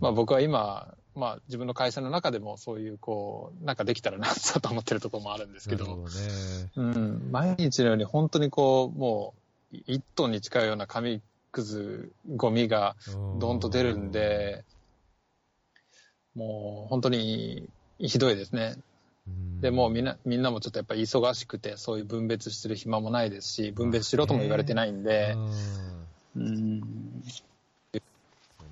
[0.00, 4.28] まあ僕は今、まあ自分の会社の中でもそういうこう、なんかできたらな
[4.62, 6.02] と思ってるところもあるんですけど、どね、
[6.76, 9.34] うん、毎日のように本当にこう、も
[9.72, 12.96] う1トンに近いような紙くず、ゴミが
[13.38, 14.64] どんと出るんで、
[16.34, 17.66] もう本当に
[17.98, 18.76] ひどいですね。
[19.60, 25.34] でもみんなみんなもちょっとやっぱり忙しくてそういう分別してる暇もないですし分別しろとも言われてないんで、
[26.36, 27.22] うん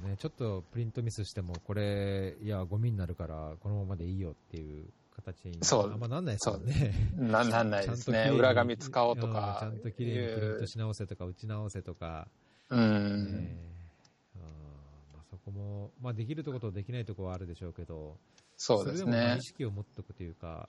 [0.07, 6.95] ね、ちょっとプリントミスしても、これ、いや、ゴミになるから、このままでいいよっていう形にそうあんまなんないですよね。
[7.17, 8.31] ななんないですね。
[8.37, 9.59] 裏紙使おうとか。
[9.61, 12.29] ちゃんときれいにプリントし直せとか、打ち直せとか。
[12.71, 12.81] うん。
[12.81, 18.19] えー、まあ、そこも、まあ、できるところとできないところはあるでしょうけど、
[18.57, 19.37] そうですね。
[19.39, 20.69] 意識を持っておくというか、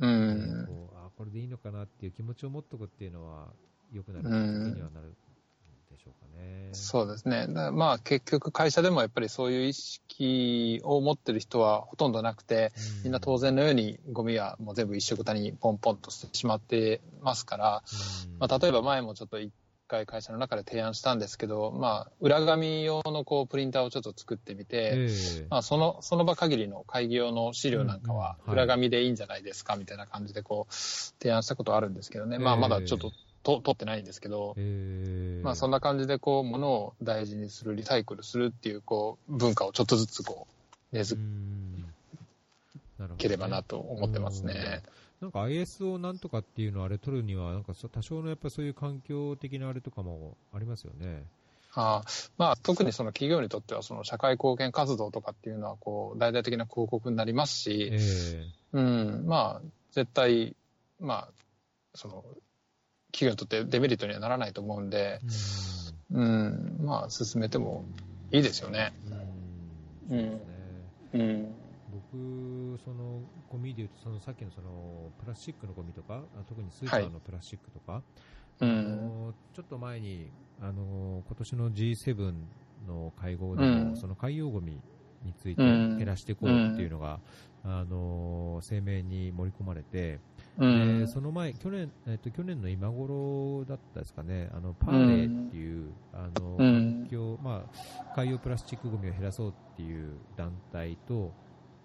[0.00, 3.52] うん、こうあこれでいいのかなっていう気持ちを持っておくっていうのは、
[3.92, 5.14] 良くなるきにはなるで
[5.98, 6.68] しょうかね。
[6.72, 7.46] そうですね。
[7.46, 17.82] まあ結局会社でもやっぱりそういう意識を持ってる人はほとんどなくて、うん、みんな当然のようにゴミはもう全部一色たにポンポンとしてしまってますから、
[18.32, 19.52] うん、まあ例えば前もちょっと一
[19.88, 33.12] 回会社の中で提案したんですけど、まあ、裏紙用のこうプリンターをちょっと作ってみて、えー、まあ、そのその場限りの会議用の資料なんかは裏紙でいいんじゃないですかみたいな感じでこう提案したことあるんですけどね、まあ、まだちょっと
[33.48, 34.54] と取ってないんですけど、
[35.42, 40.46] まあそんな感じでこう、ものを大事にする、リサイクルするっていう、こう、文化をちょっとずつこ
[40.92, 41.20] う、根付
[43.16, 44.82] ければなと思ってますね。
[45.20, 51.24] なんか ISO なんとかっていうのをあれ取るには、なんか多少のやっぱそういう環境的なあれとかもありますよね。
[51.74, 52.02] あ
[52.38, 60.56] まあ、特にその企業にとってはその社会貢献活動とかっていうのはこう大々的な広告になりますし、えーうん、まあ絶対、
[60.98, 61.28] まあ、
[61.94, 62.24] その
[63.18, 65.18] 企業にとってデメリットにはならないと思うんで、
[66.12, 67.84] うん、まあ進めても
[68.30, 68.94] いいですよね。
[70.08, 70.40] うん。
[71.10, 71.54] そうん、
[72.12, 78.02] 僕、そのゴミでいうと、そのさっきのそのプラスチックのゴミとか、あ特にスーパーのプラスチックとか、
[78.60, 82.34] あうん、のちょっと前に、あの今年の G7
[82.86, 83.96] の会合でも、うん。
[83.96, 84.80] その海洋ゴミ
[85.24, 87.18] についてうん減らしていこうっていうのが、
[87.64, 90.20] あの声明に盛り込まれて、
[90.58, 90.98] うん。
[91.00, 97.04] でその前去年、えっと、去年の今頃だったですかね、あのパーレーっていう、あのうん。
[97.04, 101.32] 環境まあ、海洋プラスチックゴミを減らそうっていう団体と、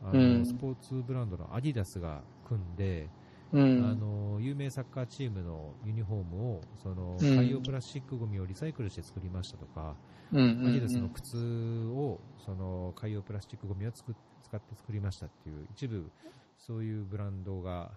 [0.03, 0.45] あのうん。
[0.45, 3.09] スポーツブランドのアディダスが組んで、
[3.51, 3.85] うん。
[3.85, 7.37] あの有名サッカーチームのユニフォームをそのうん。
[7.37, 9.95] 海洋プラスチックゴミをリサイクルして作りましたとか、
[10.31, 14.13] うんアディダスの靴をその海洋プラスチックゴミを使っ
[14.59, 16.09] て作りましたっていう一部
[16.57, 17.91] そういうブランドが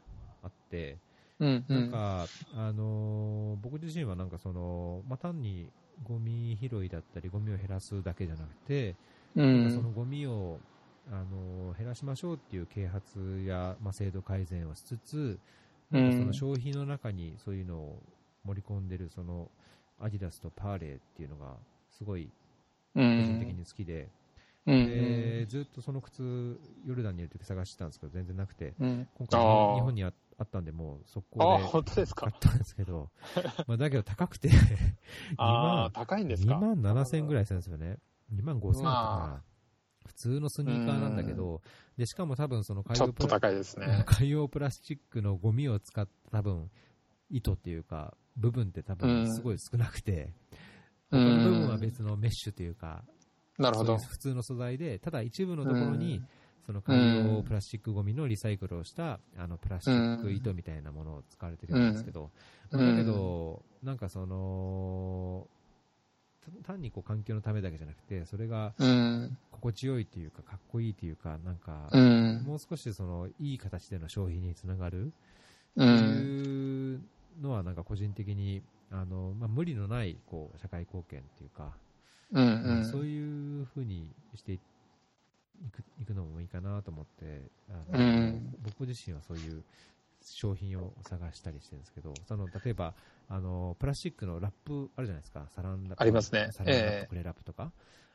[0.46, 0.98] あって、
[1.38, 2.26] うんうなんか、
[2.56, 5.68] あのー僕自身はなんかその、まあ、単に
[6.02, 8.94] ゴミ拾いだったりゴミを減らすだけじゃなくて、
[9.34, 10.58] うなんかそんのゴミを、
[11.10, 15.38] あのー減らしましょうっていう啓発や、まあ、制度改善をしつつ、
[15.92, 16.12] うん。
[16.18, 18.02] その消費の中にそういうのを
[18.44, 19.50] 盛り込んでるその
[20.00, 21.54] アディダスとパーレーっていうのが
[21.90, 22.28] すごい
[22.94, 24.08] 個個人的に好きで、
[24.66, 24.86] うん。
[24.88, 28.74] でずっとその靴ヨルダンにいる時探してたんですけど全然なくて。
[28.80, 29.08] うん。
[29.14, 29.40] 今回
[29.76, 32.26] 日本にああったんでもう速攻で本当ですか？
[32.30, 33.10] 買ったんですけど、
[33.66, 34.50] まあだけど高くて。
[35.38, 37.98] ああ、2高いんです万か？2万7000円ぐらいするんですよね。
[38.34, 39.42] 2万5000円だったか。
[40.06, 41.62] 普通のスニーカーなんだけど、
[41.96, 43.40] で、しかも多分その海洋プラ
[43.80, 44.04] ね。
[44.06, 46.70] 海洋プラスチックのゴミを使った多分
[47.30, 50.34] 糸っていうか、部分って多分すごい少なくて、
[51.10, 53.04] う他の部分んは別のメッシュというか、
[53.58, 53.96] なるほど。
[53.98, 56.28] 普通の素材で、ただ一部のところに、うん
[56.66, 62.30] その海洋プラスチックゴミのリサイクルをした、あのプラスチック糸みたいなものを使われてるんですけど、
[62.72, 65.46] うんまあだけど、なんかその、
[66.64, 69.38] た単にこう環境のためだけじゃなくて、それがうん。
[69.52, 72.42] 心地よいというか、かっこいいというか、なんか、うん。
[72.44, 75.12] もう少しそのいい形での消費につながる
[75.76, 75.92] うとん。
[75.98, 77.00] いう
[77.40, 81.70] のは、なんか個人的に、あのまあ、無理のないこう社会貢献というか、
[82.32, 82.62] うん。
[82.62, 82.84] うん。
[82.84, 84.58] そういうふうにしてい
[85.70, 88.54] くいくのもいいかなと思って、あのうん。
[88.62, 89.62] 僕自身はそういう
[90.22, 92.94] 商品を探したりしてるんですけど、その例えば
[93.28, 96.02] あのプラスチックのラップあるじゃないですか、サランラップ。
[96.02, 96.48] ありますね。
[96.52, 97.06] サランラップ、ええ。
[97.08, 97.72] クレラップとか、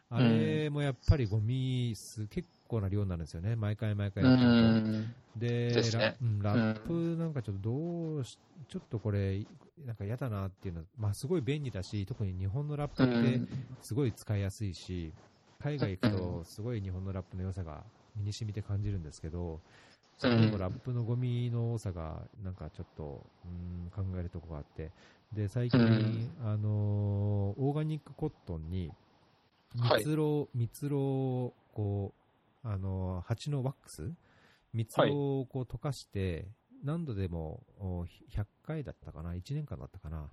[0.09, 4.55] あれもやっぱりゴミ数、結構な量になるんですよね、毎回毎回うやってると。
[4.57, 5.15] ん。
[5.35, 6.17] でね。
[6.41, 8.37] ラップなんかちょっとどうし、
[8.69, 9.45] ちょっとこれ、
[9.85, 13.41] なんか嫌だなっていうのは、まあ、すごい便利だし、特に日本のラップって
[13.81, 15.11] すごい使いやすいし、
[15.61, 17.83] 海外行くとすごい日本のラップの良さが
[18.15, 19.59] 身に染みて感じるんですけど、
[20.21, 20.29] ラ
[20.69, 24.91] ップのゴミの多さがなんかちょっと、うん、考えるところがあって、
[25.33, 26.29] で最近、うん。
[26.43, 28.91] あのーオーガニックコットンに
[29.79, 29.99] はい。
[29.99, 32.20] 蜜ろう、蜜ろうをこう、
[32.63, 34.11] あのー蜂のワックス？
[34.73, 36.45] 蜜をこう溶かして、
[36.83, 40.29] 何度でもお100回だったかな、1年間だったかな、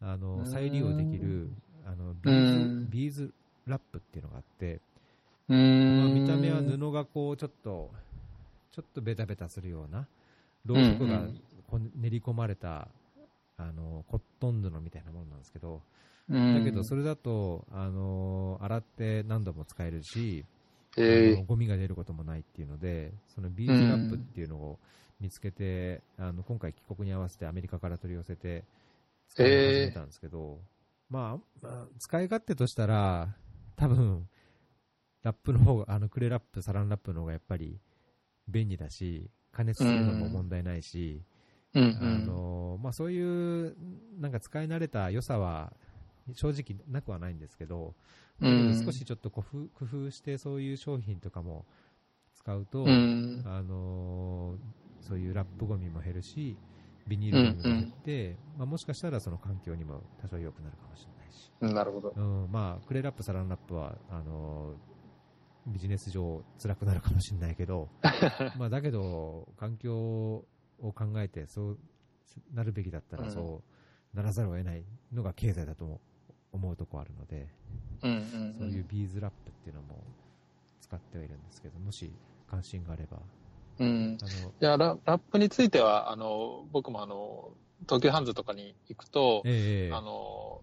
[0.00, 0.46] あのうん。
[0.46, 1.50] 再利用できる
[1.86, 2.90] あのビうーズん。
[2.90, 3.32] ビーズ
[3.66, 4.80] ラップっていうのがあって、
[5.48, 5.54] う
[5.96, 6.14] まあ、ん。
[6.14, 7.90] 見た目は布がこうちょっと、
[8.72, 10.06] ちょっとベタベタするような、
[10.66, 11.22] ろうそくが
[11.96, 12.88] 練り込まれた
[13.56, 15.80] あのコットン布みたいなものなんですけど、
[16.28, 16.54] うん。
[16.54, 20.57] だけどそれだと、あの洗って何度も使えるし、あ
[21.46, 24.78] ゴミが出ることもないっていうので、そのビーズラップっていうのを
[25.20, 28.64] 見つけて、あの今回帰国に合わせてアメリカから取り寄せて
[29.28, 30.58] 使い始めたんですけど、
[31.10, 33.28] まあ、まあ使い勝手としたら、
[33.76, 34.28] 多分
[35.22, 37.78] ラップの方が、あのクレラップ、サランラップの方がやっぱり
[38.48, 41.22] 便利だし、加熱するのも問題ないし、
[41.74, 41.82] うん。
[41.82, 42.26] うあん。
[42.26, 43.76] のまあ、そういう
[44.20, 45.72] なんか使い慣れた良さは
[46.34, 47.94] 正直なくはないんですけど、
[48.40, 48.82] うん。
[48.84, 51.64] 少しちょっと工夫工夫してそういう商品とかも
[52.34, 53.42] 使うと、うん。
[53.46, 54.56] あの
[55.00, 56.56] そういうラップゴミも減るし、
[57.06, 62.12] ビニールゴミも減って、まあ、もしかしたらその環境にも多少良くなるかもしれないし、なるほど。
[62.14, 62.52] うん。
[62.52, 64.74] まあ、クレラップ、サランラップはあの
[65.66, 67.88] ビジネス上辛くなるかもしれないけど、
[68.58, 70.44] まあだけど、環境
[70.80, 71.78] を考えてそう
[72.52, 73.62] なるべきだったらそ
[74.14, 76.00] うならざるを得ないのが経済だと
[76.52, 77.46] 思うところあるので、
[78.02, 78.56] うんうん。
[78.58, 80.02] そういうビーズラップっていうのも
[80.80, 82.10] 使ってはいるんですけど、もし
[82.50, 83.18] 関心があれば、
[83.80, 84.18] うん。
[84.60, 87.50] いやラ、ラップについては、あの、僕もあの、
[87.86, 90.60] 東急ハンズとかに行くと、ええあの、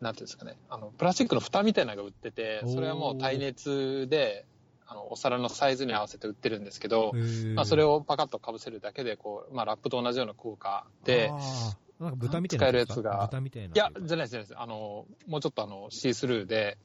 [0.00, 4.46] なんていうんですかね、あの、プラスチックの蓋みたいなのが売ってて、それはもう耐熱で、
[4.86, 7.12] あの、お皿のサイズに合わせて売ってるんですけど、
[7.54, 11.30] まあ、それをパカッとかぶせるだけで、こう、まあ、ラップと同じような効果で、
[12.04, 13.26] なんか豚みたいな使えるやつが。
[13.26, 13.74] 豚みたいな。
[13.74, 14.58] いや、じゃないです、じゃないです。
[14.58, 16.78] あの、もうちょっとあの、シースルーで、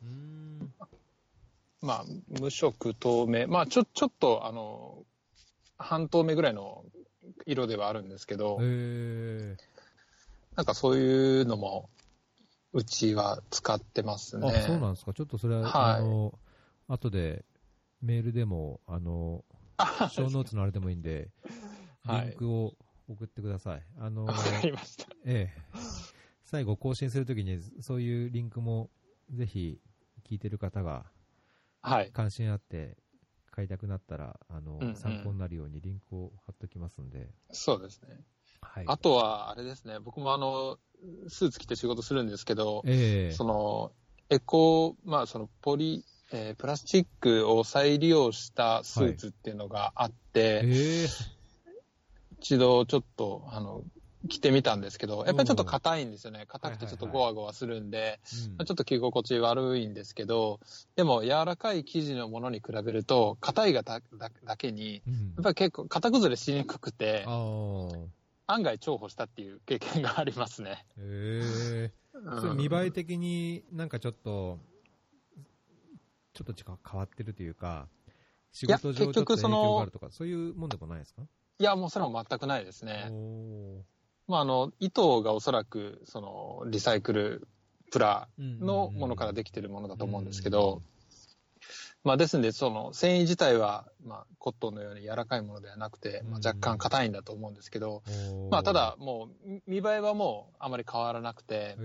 [1.81, 5.05] まあ、無色透明、まあ、ちょ、ちょっと、あの、
[5.77, 6.83] 半透明ぐらいの
[7.45, 8.59] 色ではあるんですけど、
[10.55, 11.89] なんかそういうのも、
[12.73, 14.47] うちは使ってますね。
[14.47, 15.13] あ、そうなんですか？
[15.13, 16.37] ちょっとそれは、はい、あの、
[16.87, 17.45] 後で
[18.01, 19.43] メールでも、あの、
[20.11, 21.29] ショーノーツのあれでもいいんで、
[22.05, 22.75] リンクを
[23.09, 23.83] 送ってください。
[23.97, 25.05] あの、わかりました。
[25.25, 25.61] ええ。
[26.45, 28.89] 最後更新するときに、そういうリンクも、
[29.31, 29.79] ぜひ、
[30.27, 31.05] 聞いてる方が、
[31.81, 32.11] はい。
[32.11, 32.97] 関心あって、
[33.51, 37.29] 買いたくなったら、あの、うんうん、参考になるようにリンクを貼っときますんで。
[37.51, 38.19] そうですね。
[38.61, 38.85] はい。
[38.87, 40.77] あとは、あれですね、僕もあの、
[41.29, 43.91] スーツ着て仕事するんですけど、ええー、その、
[44.29, 51.38] エコ、まあ、その、ポリ、えー、プラスチックを再利用したスーツっていうのがあって、はい、えー
[52.41, 53.83] 一度ちょっと、あの、
[54.27, 56.45] 着てみたんですけど、やっぱりちょっと硬いんですよね。
[56.47, 60.59] 硬くてちょっとゴワゴワするんで、ちょっと着心地悪いんですけど、
[60.95, 64.01] でも柔らかい生地のものに比べると、硬いがだ
[64.45, 67.23] だけに、やっぱり結構型崩れしにくくて、
[68.47, 70.85] 案外重宝したっていう経験がありますね。
[70.97, 71.93] へえ。
[72.57, 74.59] 見栄え的になんかちょっと、
[76.33, 77.87] ちょっと変わってるというか、
[78.51, 81.21] 仕事上ちょっと影響があるとか、そういうもんでもないですか？
[81.59, 83.11] いや、もうそれも全くないですね。
[84.27, 87.47] まあ、あの、糸がおそらく、その、リサイクル
[87.91, 90.81] プラのものからできてるものだと思うんですけど、
[92.05, 98.03] まあ、ですんで、その、繊維自体は、まあ、コットンのように柔らかいものではなくて、まあ、若干硬いんだと思うんですけど、
[98.49, 101.75] まあ、ただ、もう、見栄えはもう、あまり変わらなくて、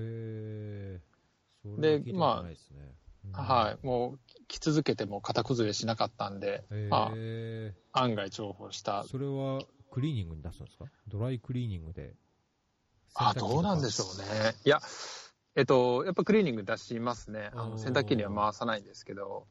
[1.64, 2.49] で、まあ、
[3.33, 4.18] はい、もう、
[4.49, 7.12] 着続けても型崩れしなかったんで、ま
[7.93, 9.05] あ、案外重宝した。
[9.05, 9.61] それは
[9.91, 10.85] クリーニングに出すんですか？
[11.09, 12.14] ドライクリーニングで。
[13.14, 14.55] あ、どうなんでしょうね。
[14.64, 14.81] いや、
[15.55, 17.51] えっと、やっぱクリーニング出しますね。
[17.55, 19.47] あの洗濯機には回さないんですけど。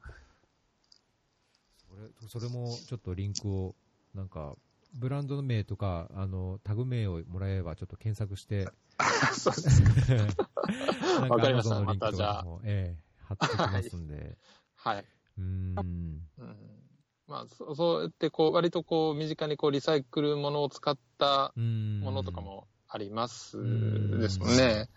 [1.87, 1.95] そ
[2.25, 3.75] れ、それもちょっとリンクを、
[4.13, 4.55] なんか、
[4.95, 8.67] ブランド名とか、あの、タグ名をもらえれば、ちょっと検索して。
[9.33, 9.81] そうです
[11.21, 11.81] わかりました。
[11.81, 12.45] またじゃあ。
[12.63, 14.37] ええ貼ってきますんで。
[14.75, 15.05] はい。
[15.37, 15.75] うん。
[16.37, 16.79] うん
[17.25, 23.57] まあ、そそうやってこう、割とこう、身近にこう、リサイクルものを使ったものとかもあります
[24.19, 24.89] ですもんね。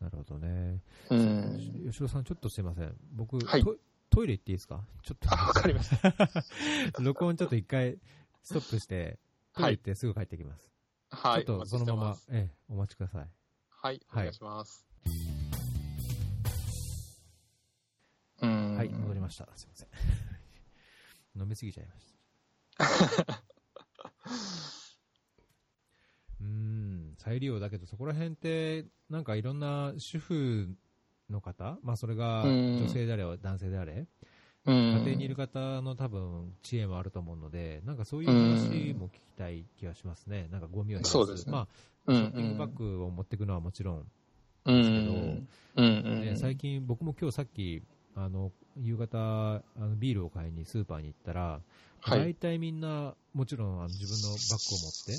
[0.00, 0.80] なるほどね。
[1.10, 1.90] うん。
[1.90, 2.96] 吉尾さん、ちょっとすいません。
[3.12, 3.76] 僕、はい、ト
[4.10, 4.82] トイレ行っていいですか？
[5.02, 5.28] ちょっと。
[5.32, 6.14] あ、わかりました。
[7.02, 7.98] 録音ちょっと一回
[8.42, 9.18] ストップして、
[9.52, 10.70] トイレ行ってすぐ帰ってきます。
[11.10, 11.44] はい。
[11.44, 13.28] ちょっとそのまま、ええ、お待ちください。
[13.68, 14.89] はい、お願いします。
[18.80, 19.46] はい、戻りました。
[19.56, 19.88] すいません。
[21.38, 22.14] 飲みすぎちゃいまし
[23.26, 23.44] た。
[26.40, 30.74] うん、再利用だけど、そこら辺って、なんかいろんな主婦
[31.28, 34.06] の方、まあそれが女性であれ、男性であれ、
[34.64, 40.48] 家庭にいる方の多分知恵もあると思うので、なんかそういう話も聞きたい気がしますね。
[40.50, 41.12] なんかゴミを減らす。
[41.12, 41.52] そうですね。
[41.52, 41.68] ま
[42.06, 44.04] あ、ショッピングバッグを持っていくのはもちろん
[44.64, 47.82] ですけど、ね、最近僕も今日さっき、
[48.24, 51.60] あの、夕方、あのビールを買いにスーパーに行ったら、
[52.00, 55.16] はい、大体みんな、もちろんあの自分のバッグを持って、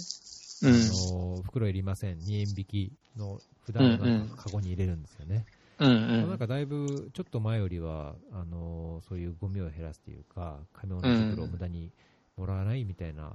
[0.63, 5.45] うん、あの袋いりません、2円引きの札をなんかカゴに入れるんですよね。
[5.79, 11.91] うんうん、なんかだいぶ、ちょっと前よりは、あのそういうゴミを減らすというか、紙物袋を無駄に
[12.37, 13.33] もらわないみたいな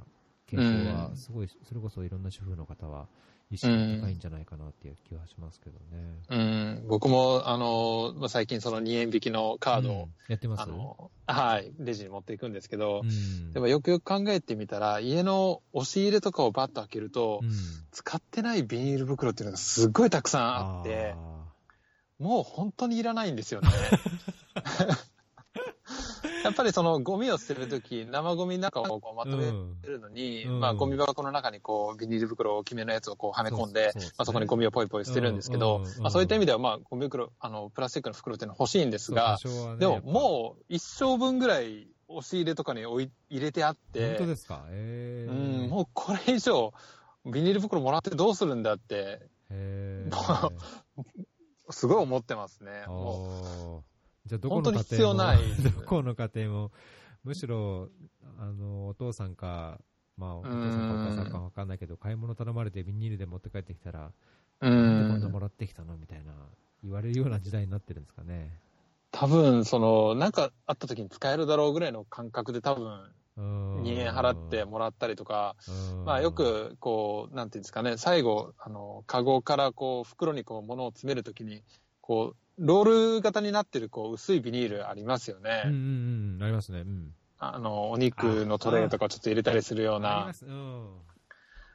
[0.49, 3.09] 傾向は、すごい、それこそいろんな主婦の方は
[3.51, 6.21] 意識が高いんじゃないかなっていう気はしますけどね。
[6.31, 10.63] うん、僕も、あの、まあ、最近その2円引きのカードを、うん、やってます？
[10.63, 17.51] あの、はい、レジに持っていくんですけど、うん、でもよくよく考えてみたら、家の押し入れとかをバッと開けると、うん、
[17.93, 21.15] 使ってないビニール袋っていうのがすっごいたくさんあって、
[22.19, 23.69] もう本当にいらないんですよね。
[26.47, 29.47] やっぱりそのゴミを捨てるとき、生ゴミの中をこうまとめ
[29.83, 44.65] るのに、うん、まあゴミ箱の中にこうビニール袋大きめのやつをこうはめ込んで、そまあそこにゴミをポイポイ捨てるんですけど、まあそういった意味ではまあゴミ袋、あの、プラスチックの袋っていうのは欲しいんですが、ね、でももう一生分ぐらい押し入れとかに置い入れてあって、本当ですか？
[44.71, 45.27] え。
[45.29, 46.73] ー、うん、もうこれ以上、
[47.25, 49.21] ビニール袋もらってどうするんだって、
[49.51, 50.09] へ
[51.71, 52.85] すごい思ってますね。
[52.87, 53.96] もう
[54.27, 55.21] じゃあどこの家庭も、
[55.63, 56.73] どこの家庭も、
[57.25, 57.89] むしろ、
[58.39, 59.81] あの、お父さんか、
[60.17, 64.11] まあ、お父さんかお母さんかわかんないけど、買い物頼まれてビニールで持って帰ってきたら、
[64.61, 65.09] うん。
[65.11, 65.97] こんなもらってきたの？
[65.97, 66.33] みたいな。
[66.83, 68.59] 言われるような時代になってるんですかね。
[69.13, 75.57] 多分、その、なんかあった時に使えるだろうぐらいの感覚で多分、2円払ってもらったりとか、
[76.05, 81.63] まあよく、こう、なんていうんですかね、最後、あの、カゴからこう、袋にこう、物を詰めるときに、
[82.01, 85.63] こう、ロール型になってる、こう、薄いビニールありますよね。
[85.67, 86.81] うんうんうん、ありますね。
[86.81, 87.15] うん。
[87.39, 90.29] あの、お肉のトレーとかちょっと入れたりするような。
[90.29, 90.89] あうん。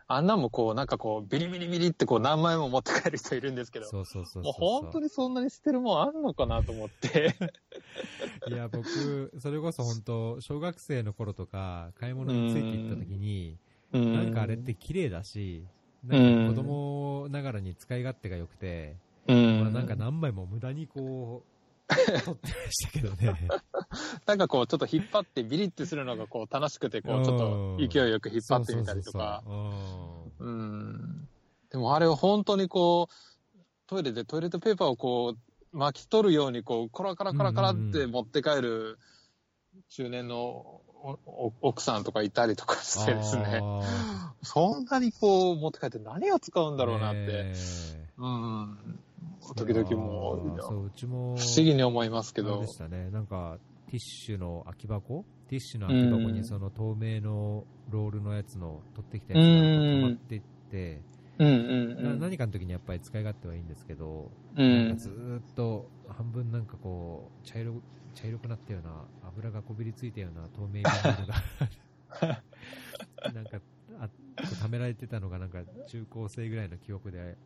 [0.08, 7.36] あんなもこう、なんかこう、ビリビリビリってこう何枚も持って帰る人いるんですけど、そうそうそうもう本当にそんなに捨てるもんあんのかなと思って。
[8.50, 13.58] いや、僕、それこそ本当、小学生の頃とか、買い物について行った時に、
[13.98, 15.64] んなんかあれって綺麗だし、
[16.04, 18.98] なんか子供ながらに使い勝手が良くて、
[19.28, 21.52] まあ、なんか何枚も無駄にこう、
[22.24, 23.48] 撮ってましたけどね。
[24.26, 29.44] なんかこう、ちょっと引っ張ってビリッてするのがこう楽しくて、こう、ちょっと勢いよく引っ張ってみたりとか。
[30.40, 31.28] うん。
[31.70, 39.00] でもあれを本当にこう、トイレでトイレットペーパーをこう、巻き取るようにこう、コラコラコラコラって持って帰る
[39.90, 40.82] 中年の
[41.62, 43.62] 奥さんとかいたりとかしてですね。
[44.44, 47.54] そんなにこう持って帰って何を使うんだろうなって。
[48.18, 49.00] うん。
[49.56, 52.62] 時々もう、そううちも不思議に思いますけど。
[52.62, 53.10] でしたね。
[53.10, 53.58] なんか、
[53.88, 60.42] ティッシュの空き箱ティッシュの空き箱にその透明のロールのやつの取ってきたやつが溜まっていっ
[60.72, 61.02] て、
[61.40, 67.82] うんうんうん、何かの時にやっぱり使い勝手はいいんですけど、うん、なんかずっと半分なんかこう茶色
[68.14, 68.94] 茶色くなったような
[69.28, 71.36] 油がこびりついたような透明ビニールが。
[73.34, 73.60] なんか
[74.00, 77.38] あ貯められてたのがなんか中高生ぐらいの記憶で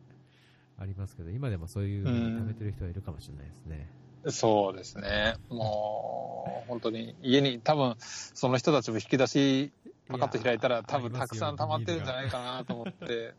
[0.78, 3.90] ありますけど、今でもそういうの貯めてる人はいるかもしれないですね。
[4.24, 5.36] うん、そうですね。
[5.48, 9.72] もう、本当に、家に多分、その人たちも引き出し、
[10.08, 13.34] パカッと開いたら、多分たくさん溜まってるんじゃないかなと思って。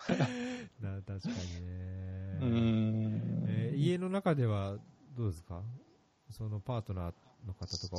[0.80, 2.38] な確かにね。
[2.40, 4.78] うん、えー、家の中では
[5.16, 5.62] どうですか？
[6.30, 7.14] そのパートナー
[7.46, 7.96] の方とか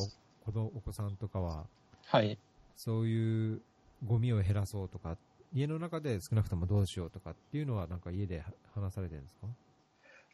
[0.47, 1.67] お、お子さんとかは、
[2.07, 2.37] はい。
[2.75, 3.61] そういう
[4.05, 5.17] ゴミを減らそうとかっ
[5.53, 8.43] 家の中で少なくともどうしようとかっていうのは、なんか家で
[8.73, 9.47] 話されてるんですか？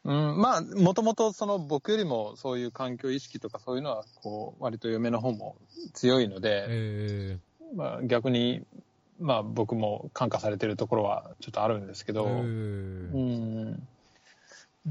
[0.03, 5.57] うん、まあ、もともとその僕よりもそういう環境意識とかそういうのは、こう、割と嫁の方も
[5.93, 8.63] 強いので、えー、まあ逆に、
[9.19, 13.19] まあ僕も感化されてるところはちょっとあるんですけど、えー、う
[13.71, 13.87] ん、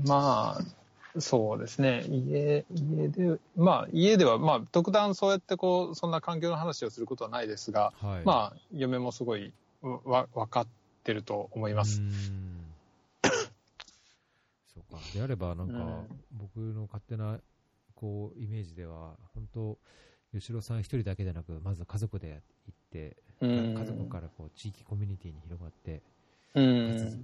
[0.04, 2.04] まあ、そうですね。
[2.10, 10.66] 家、家で、まあ、家では、まあ、特段そうやってこう、そんな環境の話をすることはないですが、はい、まあ、嫁もすごいわ分かっ
[11.04, 12.02] てると思います。
[14.74, 15.00] そうか。
[15.14, 17.40] であれば、なんか、僕の勝手な、
[17.94, 19.78] こう、イメージでは、本当、
[20.32, 26.02] 吉郎さん一人だけでなく、まず家族で行って、家族からこう地域コミュニティに広がって、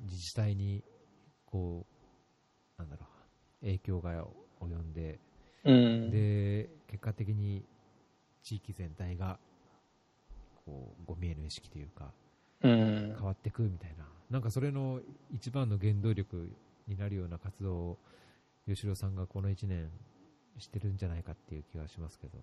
[0.05, 0.83] 自治体に、
[1.47, 1.87] こ
[2.79, 3.07] う、なんだろ
[3.63, 4.25] う、影響が
[4.61, 5.19] 及んで、
[6.09, 7.65] で、結果的に
[8.43, 9.39] 地域全体が、
[10.65, 12.13] こう、ゴミへの意識というか、
[12.63, 15.01] 変わっていくみたいな、なんかそれの
[15.35, 16.51] 一番の原動力
[16.89, 17.99] になるような活動を、
[18.67, 19.91] 吉郎さんがこの1年
[20.59, 22.39] してるんじゃないかっていう気がしますけど。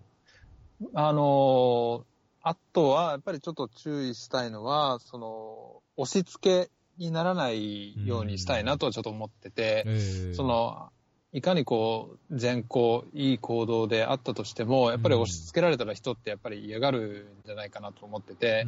[0.94, 2.04] あの
[2.42, 10.90] あとは、やっぱりちょっと注意したいのは、その、押し付けにならないようにしたいなとはちょっと思ってて、えー、その、
[11.32, 18.66] いかにこう、善行、いい行動であったとしても、やっぱり押し付けられたら人ってやっぱり嫌がるんじゃないかなと思ってて、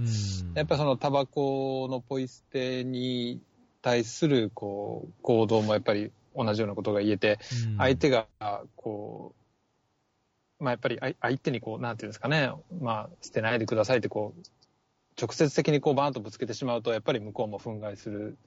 [0.54, 3.40] やっぱりそのタバコのポイ捨てに
[3.82, 7.40] 対するこう、行動もやっぱり同じようなことが言えて、
[7.78, 8.26] 相手が
[8.76, 9.34] こ
[10.60, 14.42] う、まあやっぱり相手にこう、なんていうんですかね、まあ捨てないでくださいってこう、
[15.20, 18.38] 直接的にこうバーンとぶつけてしまうと、やっぱり向こうも憤慨する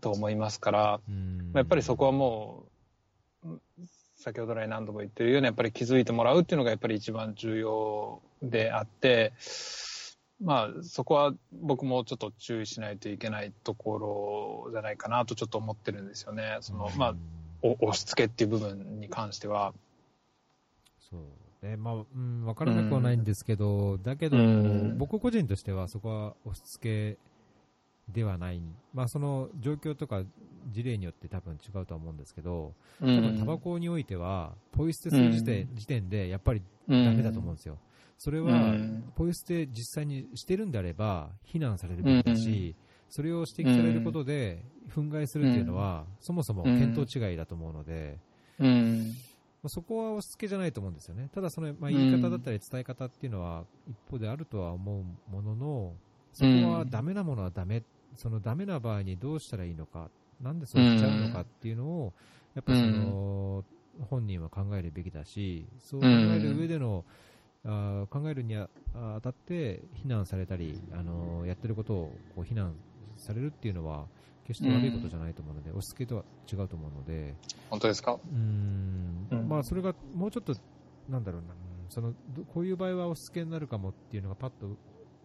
[0.00, 1.00] と思いますから、
[1.54, 2.69] やっぱりそこはもう、
[4.16, 9.32] 先ほど来何度も言ってるように、やっぱり気づいてもらうっていうのがやっぱり一番重要であって、
[10.42, 16.58] まあ、そこは僕もちょっと注意しないといけないところじゃないかなとちょっと思ってるんですよね。
[16.60, 17.14] その、まあ、
[17.62, 19.74] 押し付けっていう部分に関しては。
[21.10, 21.18] そ
[21.62, 21.76] うね。
[21.76, 28.62] まあ、うん、わからなくはないんですけど、うん、だけど、うん、僕個人としてはそこは押し付けではない。
[28.94, 30.22] まあ、その状況とか
[30.68, 37.78] 事例によって多分違うとは思うんですけど、多分タバコにおいては、ポイ捨てする時点,、時点でやっぱりダメだと思うんですよ。
[38.18, 38.74] それは、
[39.14, 42.74] ポイ捨て実際にしてるんであれば、非難されるべきだし、
[43.08, 48.18] それを指摘されることで、憤慨するっていうのは、そもそも見当違いだと思うので、
[49.62, 51.28] まあ、そこは押し付けじゃないと思うんですよね。
[51.34, 55.94] ただその、まあ、言い方だったり伝え方っていうのは一方であるとは思うものの、
[56.32, 57.82] そこはダメなものはダメ、
[58.16, 62.12] そのダメな場合にどうしたらいいのかっなんでそうしちゃうのかっていうのを、
[62.54, 63.64] やっぱりその、
[64.08, 67.04] 本人は考えるべきだし、そう考える上での、
[67.64, 68.68] あ考えるにあ
[69.22, 72.74] たって非難されたり、あのやってることをこう非難
[73.16, 74.06] されるっていうのは、
[74.46, 77.34] 決して悪いことじゃないと思うので、押し付けとは違うと思うので、
[77.68, 78.18] 本当ですか？
[78.32, 80.54] うん、まあ、それがもうちょっと、
[81.08, 81.48] なんだろうな、
[81.88, 82.14] その
[82.52, 84.76] こういう場合は押し付けになるかもっていうのがパッと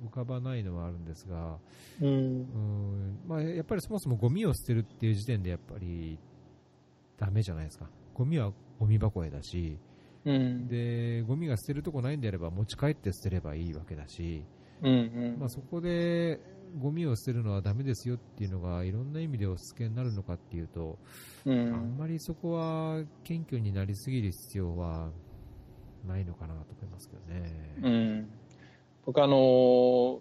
[0.06, 1.58] 浮かばないのはあるんですが、
[2.02, 6.20] うん、まあ、やっぱりそもそもゴミを捨てるっていう時点でやっぱり
[7.18, 7.90] ダメじゃないですか。
[8.14, 9.78] ゴミはゴミ箱へだし、
[10.26, 14.44] うん、で、ゴミが捨てるとこないんであれば持ち帰って捨てればいいわけだし、
[14.82, 16.40] うんうん、まあ、そこで
[16.80, 20.98] ゴミを捨てるのはダメですよっていうのがいろんな意味で押し付けになるのかっていうと、
[21.46, 25.10] うん、あんまりそこは謙虚になりすぎる必要は
[26.06, 27.52] ないのかなと思いますけどね。
[27.82, 28.30] うん、
[29.06, 30.20] 僕あのー、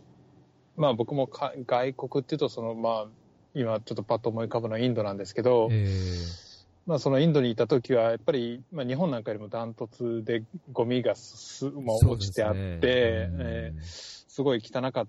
[0.77, 3.07] まあ僕も外国っていうとそのまあ
[3.55, 6.45] 今ちょっとパッと思い浮かぶのはインドなんですけど、えー
[6.87, 15.07] まあ、そのインドにいた時は、やっぱり、まあ、日本なんかよりもダントツでゴミがす、まあ、落ちてあって、ねえー、すごい汚かっ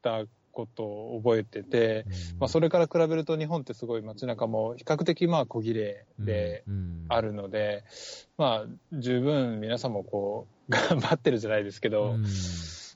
[0.00, 2.06] たことを覚えてて、
[2.40, 6.64] まあ、それから比べると日本ってすごい街中も比較的まあ小綺麗で
[7.08, 7.84] あるので、
[8.38, 12.16] まあ、十分皆さんもこう、頑張ってるじゃないですけど、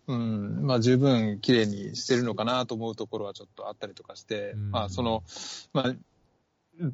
[0.08, 5.22] うん、まあ十分綺麗にしてるのかなと思うところはちょっとあったりとかして、まあその、
[5.72, 6.86] まあ、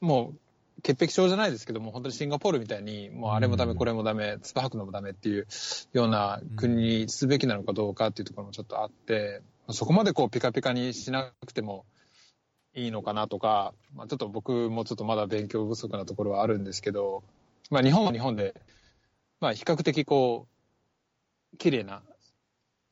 [0.00, 5.46] もう潔癖症じゃないですけども、本当にシンガポールみたいに、もうあれもダメ、これもダメ、つば吐くのもダメっていう
[5.92, 11.84] ような国にすべきなのかどうかっていうところもちょっとあって、そこまでこうピカピカにしなくても
[12.74, 17.22] いいのかなとか、まあ、ちょっと僕もちょっとまだ勉強不足なところはあるんですけど、
[17.70, 18.54] まあ日本は日本で、
[19.40, 20.46] まあ比較的こ
[21.54, 22.02] う、綺麗な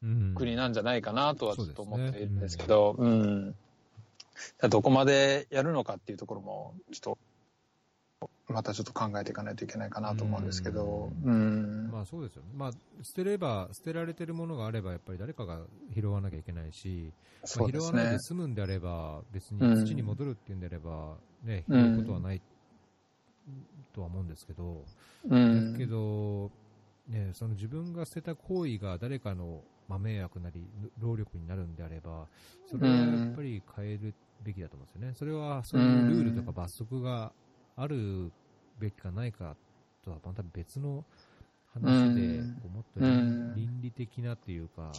[0.03, 3.55] 国なんじゃないかなとはちょっと思っているんですけど、うん、
[4.63, 7.19] うん、どこまでやるのかっていうところも、ちょっと
[8.49, 12.71] またちょっと考えていかないといけないかなと思うんですけど、うん、まあそうですよね、まあ、
[13.03, 15.61] 捨てれば、捨てられてるものがあれば、やっぱり誰かが
[15.95, 17.13] 拾わなきゃいけないし、
[17.59, 22.41] まあ、拾わないで済むんであれば、別に土に戻るっていうんであれば、ね、拾うことはない
[23.95, 24.85] とは思うんですけど、
[25.29, 26.51] うん、けど、
[27.09, 30.69] ね、その自分が捨てた行為が誰かのまあ迷惑なり、
[30.99, 32.27] 労力になるんであれば、
[32.71, 35.15] それはやっぱり変えるべきだと思うんですよね。
[35.15, 37.33] それは、そういうルールとか罰則が
[37.77, 38.31] ある
[38.79, 39.57] べきかないか
[40.05, 41.05] とはまた別の
[41.73, 44.93] 話で、もっと倫理的なというか、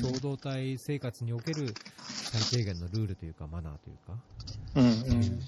[0.00, 4.18] 共同体生活における最低限のルールというか、マナーというか、
[4.74, 5.38] うん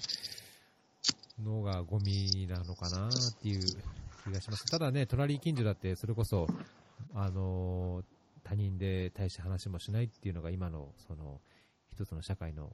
[1.43, 3.11] のがゴミなのかなっ
[3.41, 3.61] ていう
[4.23, 4.65] 気がします。
[4.65, 6.47] ただね、隣近所だって、それこそ、
[7.13, 8.03] あの
[8.45, 11.41] 他人で大した話もしないっていうのが今の、その、
[11.91, 12.71] 一つの社会の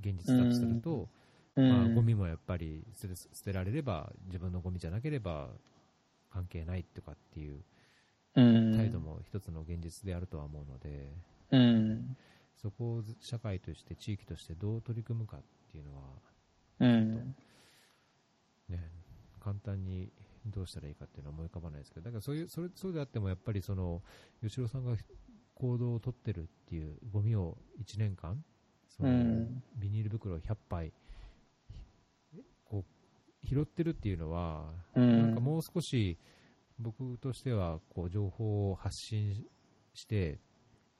[0.00, 1.08] 現実だとすると、
[1.56, 3.08] まあ、ゴミもやっぱり捨
[3.44, 5.48] てられれば自分のゴミじゃなければ
[6.30, 7.62] 関係ないとかっていう
[8.34, 11.08] 態度も一つの現実であるとは思うので、
[11.52, 12.16] うん、
[12.60, 16.02] そこを社会として地域としてどう取り組むかっていうのは、
[16.80, 17.34] うん、
[18.68, 18.90] ね、
[19.40, 20.10] 簡単に
[20.46, 24.02] どうしたらいいかっていうのは思い浮かばないですけどだからそういうそれそうであってもやっぱりその
[24.42, 24.96] 吉郎さんが
[25.54, 28.42] 行動をとってるっていうゴミを1年間
[28.88, 30.92] そのビニール袋100杯
[33.44, 34.64] 拾ってるっていうのは、
[34.96, 36.18] うん、なんかもう少し
[36.78, 39.44] 僕としてはこう情報を発信
[39.94, 40.40] して、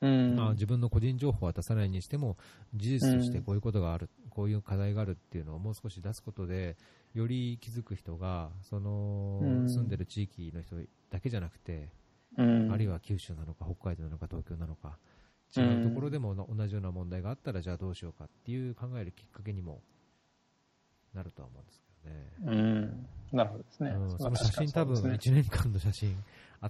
[0.00, 2.36] うん、まあ、自分の個人情報は出さないにしても
[2.74, 6.76] 事実としてこういうことがある、うん、こういう課題があるっていうのをもう少し出すことで
[7.14, 10.76] より気づく人がその、住んでる地域の人
[11.10, 11.88] だけじゃなくて、
[12.36, 12.42] あ
[12.76, 14.98] るいは九州なのか北海道なのか東京なのか
[15.56, 19.80] 違うところでも同じような問題があったらじゃあどうしようかっていう考えるきっかけにも
[21.14, 22.32] なるとは思うんですね。
[22.44, 23.06] うん。
[23.32, 23.90] なるほどですね。
[23.90, 26.16] うん、その写真、多分1年間の写真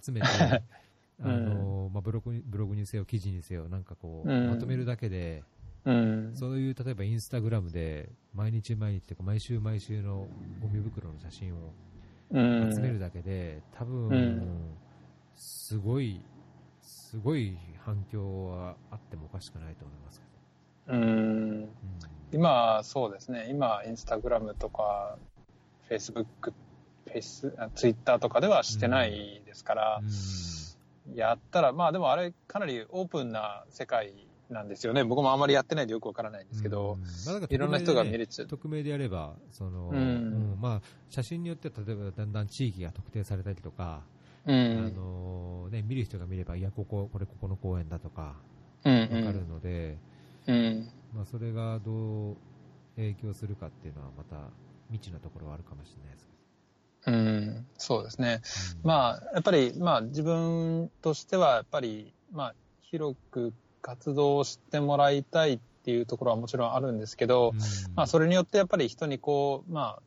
[0.02, 0.26] 集めて、
[1.22, 5.42] あのまあ、ブログにブログにせよ、記事にせよ、なんかこう、まとめるだけで、
[5.84, 10.26] うん、そういう例えばインスタグラムで毎日毎日とか毎週毎週の
[10.60, 11.72] ゴミ袋の写真を
[12.32, 14.74] 集めるだけで、多分、
[15.36, 16.20] すごい、
[16.82, 20.98] すごい反響はあってもおかしくないと思いますけど。
[20.98, 21.68] うん、
[22.32, 25.18] 今、そうですね、今、インスタグラムとか、
[25.88, 26.52] フェイスブック、
[27.06, 30.00] フェイス、ツイッターとかではしてないですから、
[31.08, 34.12] うん、やったら、まあでもあれ、かなりオープンな世界
[34.54, 35.04] なんですよね。
[35.04, 38.48] 僕もあんまりやってないんでよくわからないんですけど、まあ、いろんな人が見れちゃう。
[38.48, 44.02] 匿名でやれば、その、うん、まあ、写真によっては例えばだんだん地域が特定されたりとか、
[44.46, 48.32] うん、あのね、見る人が見れば、いや、ここ、これここの公園だとか、わ
[48.84, 48.96] か
[49.32, 49.98] るので、
[50.46, 52.36] うんうん、まあ、それがどう
[52.96, 54.36] 影響するかっていうのは、また
[54.90, 56.28] 未知なところはあるかもしれないです。
[57.06, 58.40] うん、そうですね。
[58.82, 63.52] うん、まあ、やっぱり、まあ、自分としては、やっぱり、まあ、広く
[63.84, 67.58] 活動してもらいたいっていうところはもちろんあるんですけど、うん、
[67.94, 70.02] まあ、それによってやっぱり人にこう、まあ、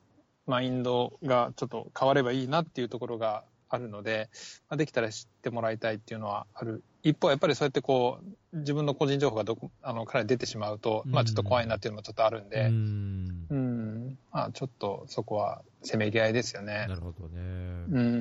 [0.47, 4.29] マインドがちょっと変わればいいなっていうところがあるので、
[4.69, 6.83] まあ、できたら知ってもらいたいっていうのはある。
[7.03, 8.19] 一方、やっぱりそうやってこ
[8.51, 14.17] う、自分の個人情報がどこ、あの、彼に出てしまうと、まあちょっと怖いなっていうのもちょっとあるんで、うん、うん。
[14.31, 16.85] まあちょっとそこはせめぎ合いですよね。
[16.87, 17.39] なるほどね。
[17.39, 18.16] うん。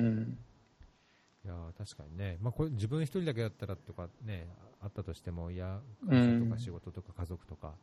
[1.77, 4.47] 確かにね、まあ、これ自分一人だけだったらとかね、
[4.81, 7.75] あったとしても、いや、会社とか仕事とか家族とか、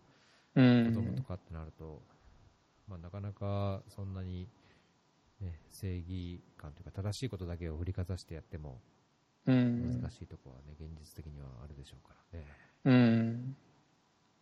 [0.55, 2.03] 子供とかってなると、
[2.89, 4.49] まあ、なかなかそんなに、
[5.41, 8.81] ね、正義感というか、正しいことだけを振りかざしてやっても、
[9.47, 12.47] 難しいところはね、現実的にはあるでしょうからね。
[12.85, 13.57] うん。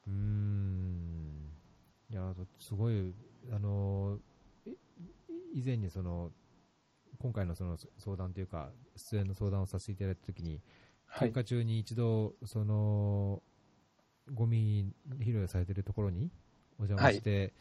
[0.06, 1.52] うん。
[2.10, 3.14] いや、すごい、
[3.50, 4.18] あの、
[5.54, 6.30] 以前にその、
[7.22, 10.60] 今回のその相談というか、出演の相談をさせていただいたときに、
[11.20, 13.44] 休暇中に一度、その、
[14.34, 16.32] ゴミ拾いされてるところに
[16.78, 17.52] お邪魔して、はい、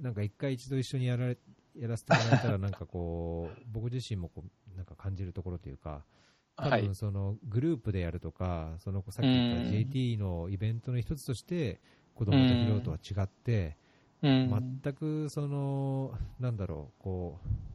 [0.00, 1.38] なんか一回一度一緒にやられ
[1.76, 4.42] やらせてもらえたら、なんかこう、 僕自身もこ
[4.74, 6.04] うなんか感じるところというか、
[6.56, 11.80] 多分そのグループでやるとか、そのさっき言った JT のイベントの一つとして、
[12.14, 13.76] 子供と拾うとは違って、
[14.22, 17.71] 全くその、なんだろう、こう、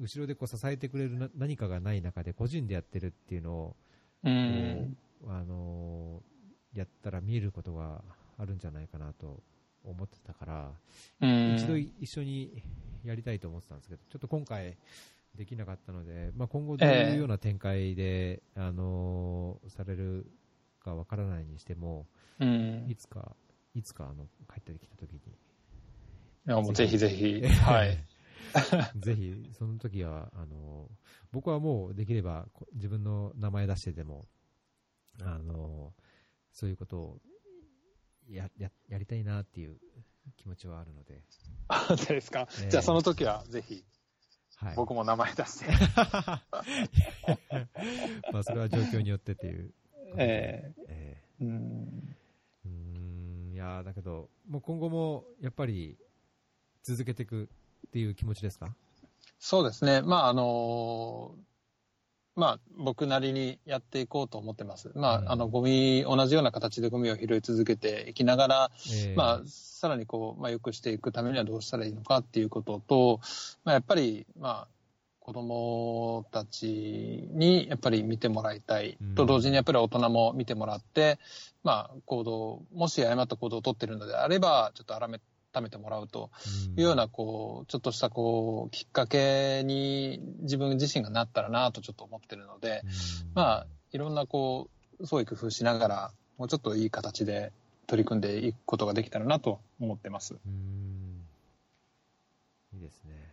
[0.00, 3.76] 後ろでこう支えてくれる何かがない中で個人でやってるっていうのを、
[4.24, 6.22] あの
[6.74, 8.02] やったら見えることが
[8.38, 9.42] あるんじゃないかなと
[9.84, 10.70] 思ってたから、
[11.56, 12.62] 一度一緒に
[13.04, 14.76] やりたいと思ってたんですけど、ちょっと今回
[15.36, 20.26] できなかったので、まあ、今後どういうような展開で、えー、あのされる
[20.84, 22.06] かわからないにしても、
[22.88, 23.34] いつか、
[23.74, 25.18] いつかあの帰ってきたときに。
[25.18, 25.22] い
[26.50, 27.98] や、もうぜひぜひ、 はい。
[28.96, 30.90] ぜひ、その時は、あの、
[31.30, 34.26] 僕はもうできれば自分の名前出してでも、
[35.20, 35.94] あの、
[36.52, 37.20] そういうことを
[38.28, 39.78] やややりたいなっていう
[40.36, 41.22] 気持ちはあるので。
[41.68, 42.48] あ、そうですか。
[42.60, 43.84] えー、じゃあその時はぜひ、
[44.56, 45.66] はい、僕も名前出して。
[48.32, 49.72] まあそれは状況によってっていう。
[50.16, 52.16] えー、えー、うん。
[52.64, 55.98] うん、いやだけど、もう今後もやっぱり
[56.82, 57.48] 続けていく
[57.92, 58.74] っていう気持ちですか？
[59.38, 60.00] そうですね。
[60.00, 61.40] まああのー
[62.34, 64.90] まあ、僕なりにやっていこうと思ってます。
[64.94, 73.20] まあ、うん、あの、ゴミ、同じような形でゴミを拾い続けていきながら、えー、まあ、さらにこう、まあ、良くしていくためにはどうしたらいいのかっていうことと、
[73.64, 74.68] まあ、やっぱり、まあ、
[75.20, 78.96] 子供たちにやっぱり見てもらいたい。
[79.14, 81.18] と同時にやっぱり大人も見てもらって、
[81.62, 85.20] まあ、行動、もし誤った行動をとっているのであれば、ちょっと改め
[85.60, 86.30] めてもらうと
[86.76, 92.82] いうような、こう、ちょっとしたこう、きっかけに自分自身がなったらなとちょっと思ってるので、
[93.34, 97.52] まあ、いろんなこう、創意工夫しながら、もうちょっといい形で
[97.86, 100.34] 取り組んでいくことができたらなと思ってます。
[102.72, 103.32] いいですね。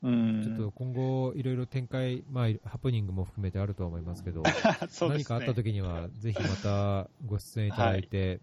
[0.00, 4.52] うん、ちょっと今後、いろいろ展開、まあ、ハプニングも含めてあると思いますけど、 ね、
[5.00, 8.40] 何かあった時には、ぜひまたご出演いただいて、はい。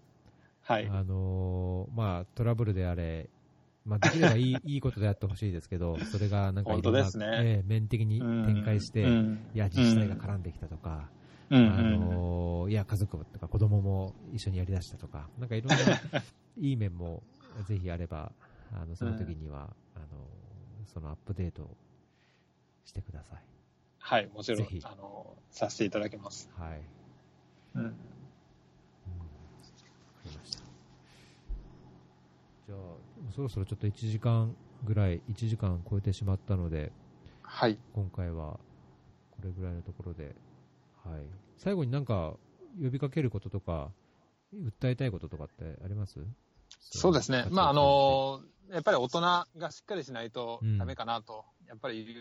[0.67, 3.29] あのー、まあ、トラブルであれ、
[3.85, 11.07] まあ、できればいいいいことであってほしいですけど、 それがなんかいろんな、ねえー、面的に展開して、うん、いや、自治体が絡んできたとか、
[11.51, 15.75] うん、あのー、いや、家族とか子供も一緒にやりだしたとか、なんかいろんな
[16.57, 17.21] いい面も
[17.63, 18.31] ぜひあれば、
[18.73, 20.05] あの、その時には、あの、
[20.87, 21.69] そのアップデート
[22.85, 23.43] してください。
[23.99, 26.49] はい、もちろん、あの、させていただきます。
[26.57, 26.81] はい。
[27.75, 27.95] うん
[32.67, 32.77] じゃあ、
[33.35, 36.91] そろそろちょっと1時間ぐらい、1時間超えてしまったので、
[37.41, 37.77] はい。
[37.93, 38.59] 今回は
[39.31, 40.35] これぐらいのところで、
[41.03, 41.21] はい。
[41.57, 42.33] 最後になんか
[42.81, 43.91] 呼びかけることとか、
[44.53, 46.19] 訴えたいこととかってあります？
[46.79, 47.45] そうですね。
[47.51, 48.41] まあ、あの
[48.71, 52.15] やっぱり大人がしっかりしないとダメかなと、うん、やっぱり言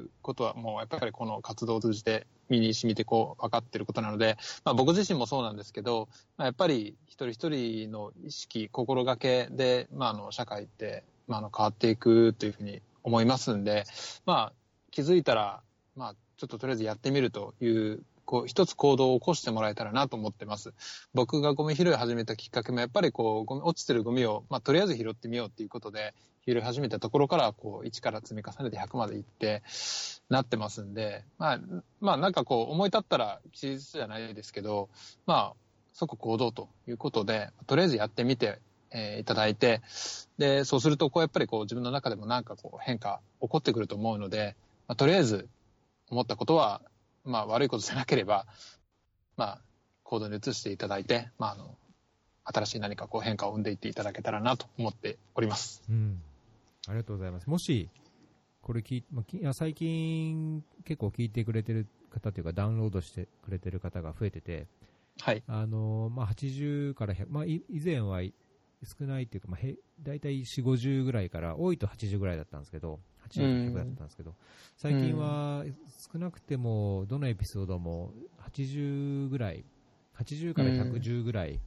[0.00, 13.84] うことはもうやっぱりこの活動を通じて身に染みてこう分かっていることなので、まあ、僕自身もそうなんですけど、まあ、やっぱり一人一人の意識、心がけで、まあ、あの社会って、まあ、あの変わっていくというふうに思いますんで、
[14.26, 14.52] まあ、
[14.90, 15.62] 気づいたら、
[15.96, 20.72] まあ、ちょっととりあえずやってみるというこう、一つ行動を起こしてもらえたらなと思ってます。
[21.12, 26.14] 僕がゴミ拾い始めたきっかけも、やっぱりこう、ゴミ、落ちてるゴミを、まあ、とりあえず拾ってみようっていうことで、
[26.46, 29.62] 拾い始めたところから、こう、1から積み重ねて100までいって、
[30.28, 31.60] なってますんで、まあ、
[32.00, 34.88] まあ、なんかこう、思い立ったら、期日じゃないですけど、
[35.26, 35.56] まあ、
[35.92, 38.60] 即行動ということで、とりあえずやってみて、
[38.90, 39.82] えー、いただいて、
[40.38, 44.56] で、そうすると、こう、やっぱりこう、自分の中でもなんかこう、変化起こってくると思うので、
[44.88, 45.48] まあ、とりあえず、
[46.10, 46.82] 思ったことは、
[47.24, 48.46] まあ、悪いことじゃなければ、
[49.36, 49.60] まあ、
[50.02, 51.76] 行動に移していただいて、まあ、あの、
[52.44, 55.82] 新しい何かこう変化を生んでいっていただけたらなと思っております。
[55.88, 56.20] うん。
[56.88, 57.48] ありがとうございます。
[57.48, 57.88] もし、
[58.60, 64.66] これ聞い、まあ、最近結構聞いてくれてる方というかダウンロードしてくれてる方が増えてて、
[65.20, 65.42] はい。
[65.46, 68.20] あの、まあ、80から100、まあ、以前は
[68.84, 74.34] 少ないっていうか、まあ、へ大体4、50ぐらいから、多いと80ぐらいだったんですけど、80ぐらいだったんですけど、
[74.76, 75.64] 最近は
[76.12, 78.12] 少なくても、どのエピソードも
[78.54, 79.64] 80ぐらい、
[80.18, 81.60] 80から110ぐらい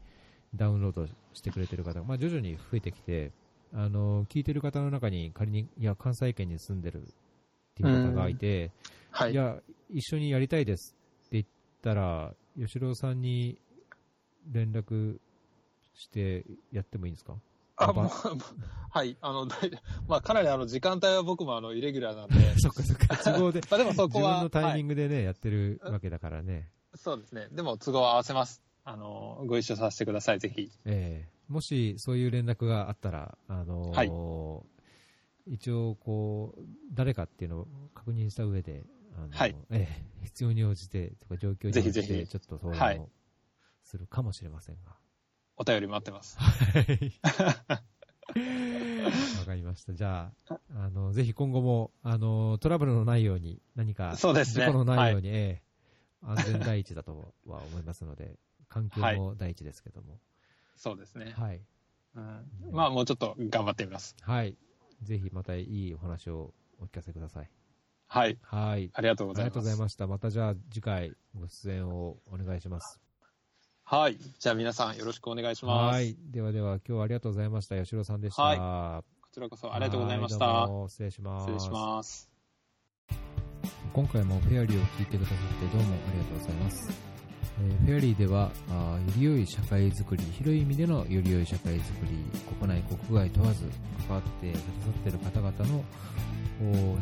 [0.53, 3.31] ダウンロードしてくれてる方が、まあ、徐々に増えてきて、
[3.77, 7.06] あの、聞いてる方の中に仮に、いや、関西圏に住んでるっ
[7.76, 8.72] ていう方がいて、
[9.11, 9.57] はい、いや、
[9.89, 10.95] 一緒にやりたいです
[11.27, 11.45] って言っ
[11.81, 13.60] たら、吉郎さんに
[14.49, 15.18] 連絡
[15.93, 17.35] してやってもいいんですか？
[17.77, 18.10] あ、もう、
[18.91, 19.18] はい。
[19.19, 19.47] あの、
[20.07, 22.35] まあ、かなりあの、時間帯は僕もあの、イレギュラーなんで。
[22.57, 23.18] そっかそっか。
[23.23, 23.60] 都合で。
[23.69, 24.30] まあでもそこは。
[24.30, 26.69] 自分のタイミングでね、はい、やってるわけだからね。
[26.93, 27.49] そうですね。
[27.52, 28.64] でも、都合を合わせます。
[28.85, 30.72] あの、ご一緒させてください、ぜひ。
[30.85, 34.63] ええー、もし、そういう連絡があったら、あのーは
[35.47, 36.61] い、一応、こう、
[36.93, 38.84] 誰かっていうのを確認した上で、
[39.15, 39.55] あのー、はい。
[39.69, 43.09] ええー、必要に応じて、とか状況に応じて、ちょっとそういうのを
[43.84, 44.95] するかもしれませんが。
[45.57, 46.38] お便り待ってます。
[46.39, 47.13] はい。
[49.39, 49.93] わかりました。
[49.93, 54.65] じゃあ、あの、ぜひ今後も、あの、トラブルのないように、何か、そうですね。
[54.65, 55.63] 事故のないように、はい、ええ、
[56.23, 60.19] 安全第一だとは思いますので、環境も第一ですけども。
[60.76, 61.34] はい、そうですね。
[61.38, 61.61] はい。
[62.15, 64.15] うん、まあ、もうちょっと頑張ってみます。
[64.22, 64.57] はい。
[65.03, 67.49] ぜひまたいいお話をお聞かせください。
[68.07, 68.38] はい。
[68.41, 68.91] はい。
[68.93, 69.49] ありがとうございます。
[69.49, 70.07] ありがとうございました。
[70.07, 72.99] またじゃあ次回ご出演をお願いします。
[73.84, 74.18] はい。
[74.18, 75.95] じゃあ皆さんよろしくお願いします。
[75.95, 76.15] はい。
[76.31, 77.77] ではでは今日はありがとうございました。
[77.77, 78.41] 吉郎さんでした。
[78.41, 78.57] はい。
[79.22, 80.68] こちらこそありがとうございました。
[80.88, 81.52] 失礼します。
[81.52, 82.30] 失礼します。
[83.93, 87.14] 今回もフェアリーを聞いてくださってどうもありがとうございます。
[87.61, 92.18] え、フェアリーではあ、より良い社会づくり、広い意味でのより良い社会づくり、
[92.60, 93.64] 国内、国外問わず
[94.07, 95.84] 関わってくださっている方々の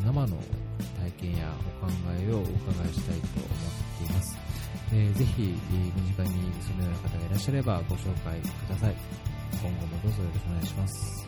[0.04, 0.36] 生の
[0.98, 1.52] 体験や
[1.82, 2.50] お考えをお伺
[2.90, 4.38] いしたいと思っています。
[4.92, 8.94] えー、ぜひ、身近にそのような方がいらっしゃればご紹介ください。
[9.52, 11.26] 今後もどうぞよろしくお願いします。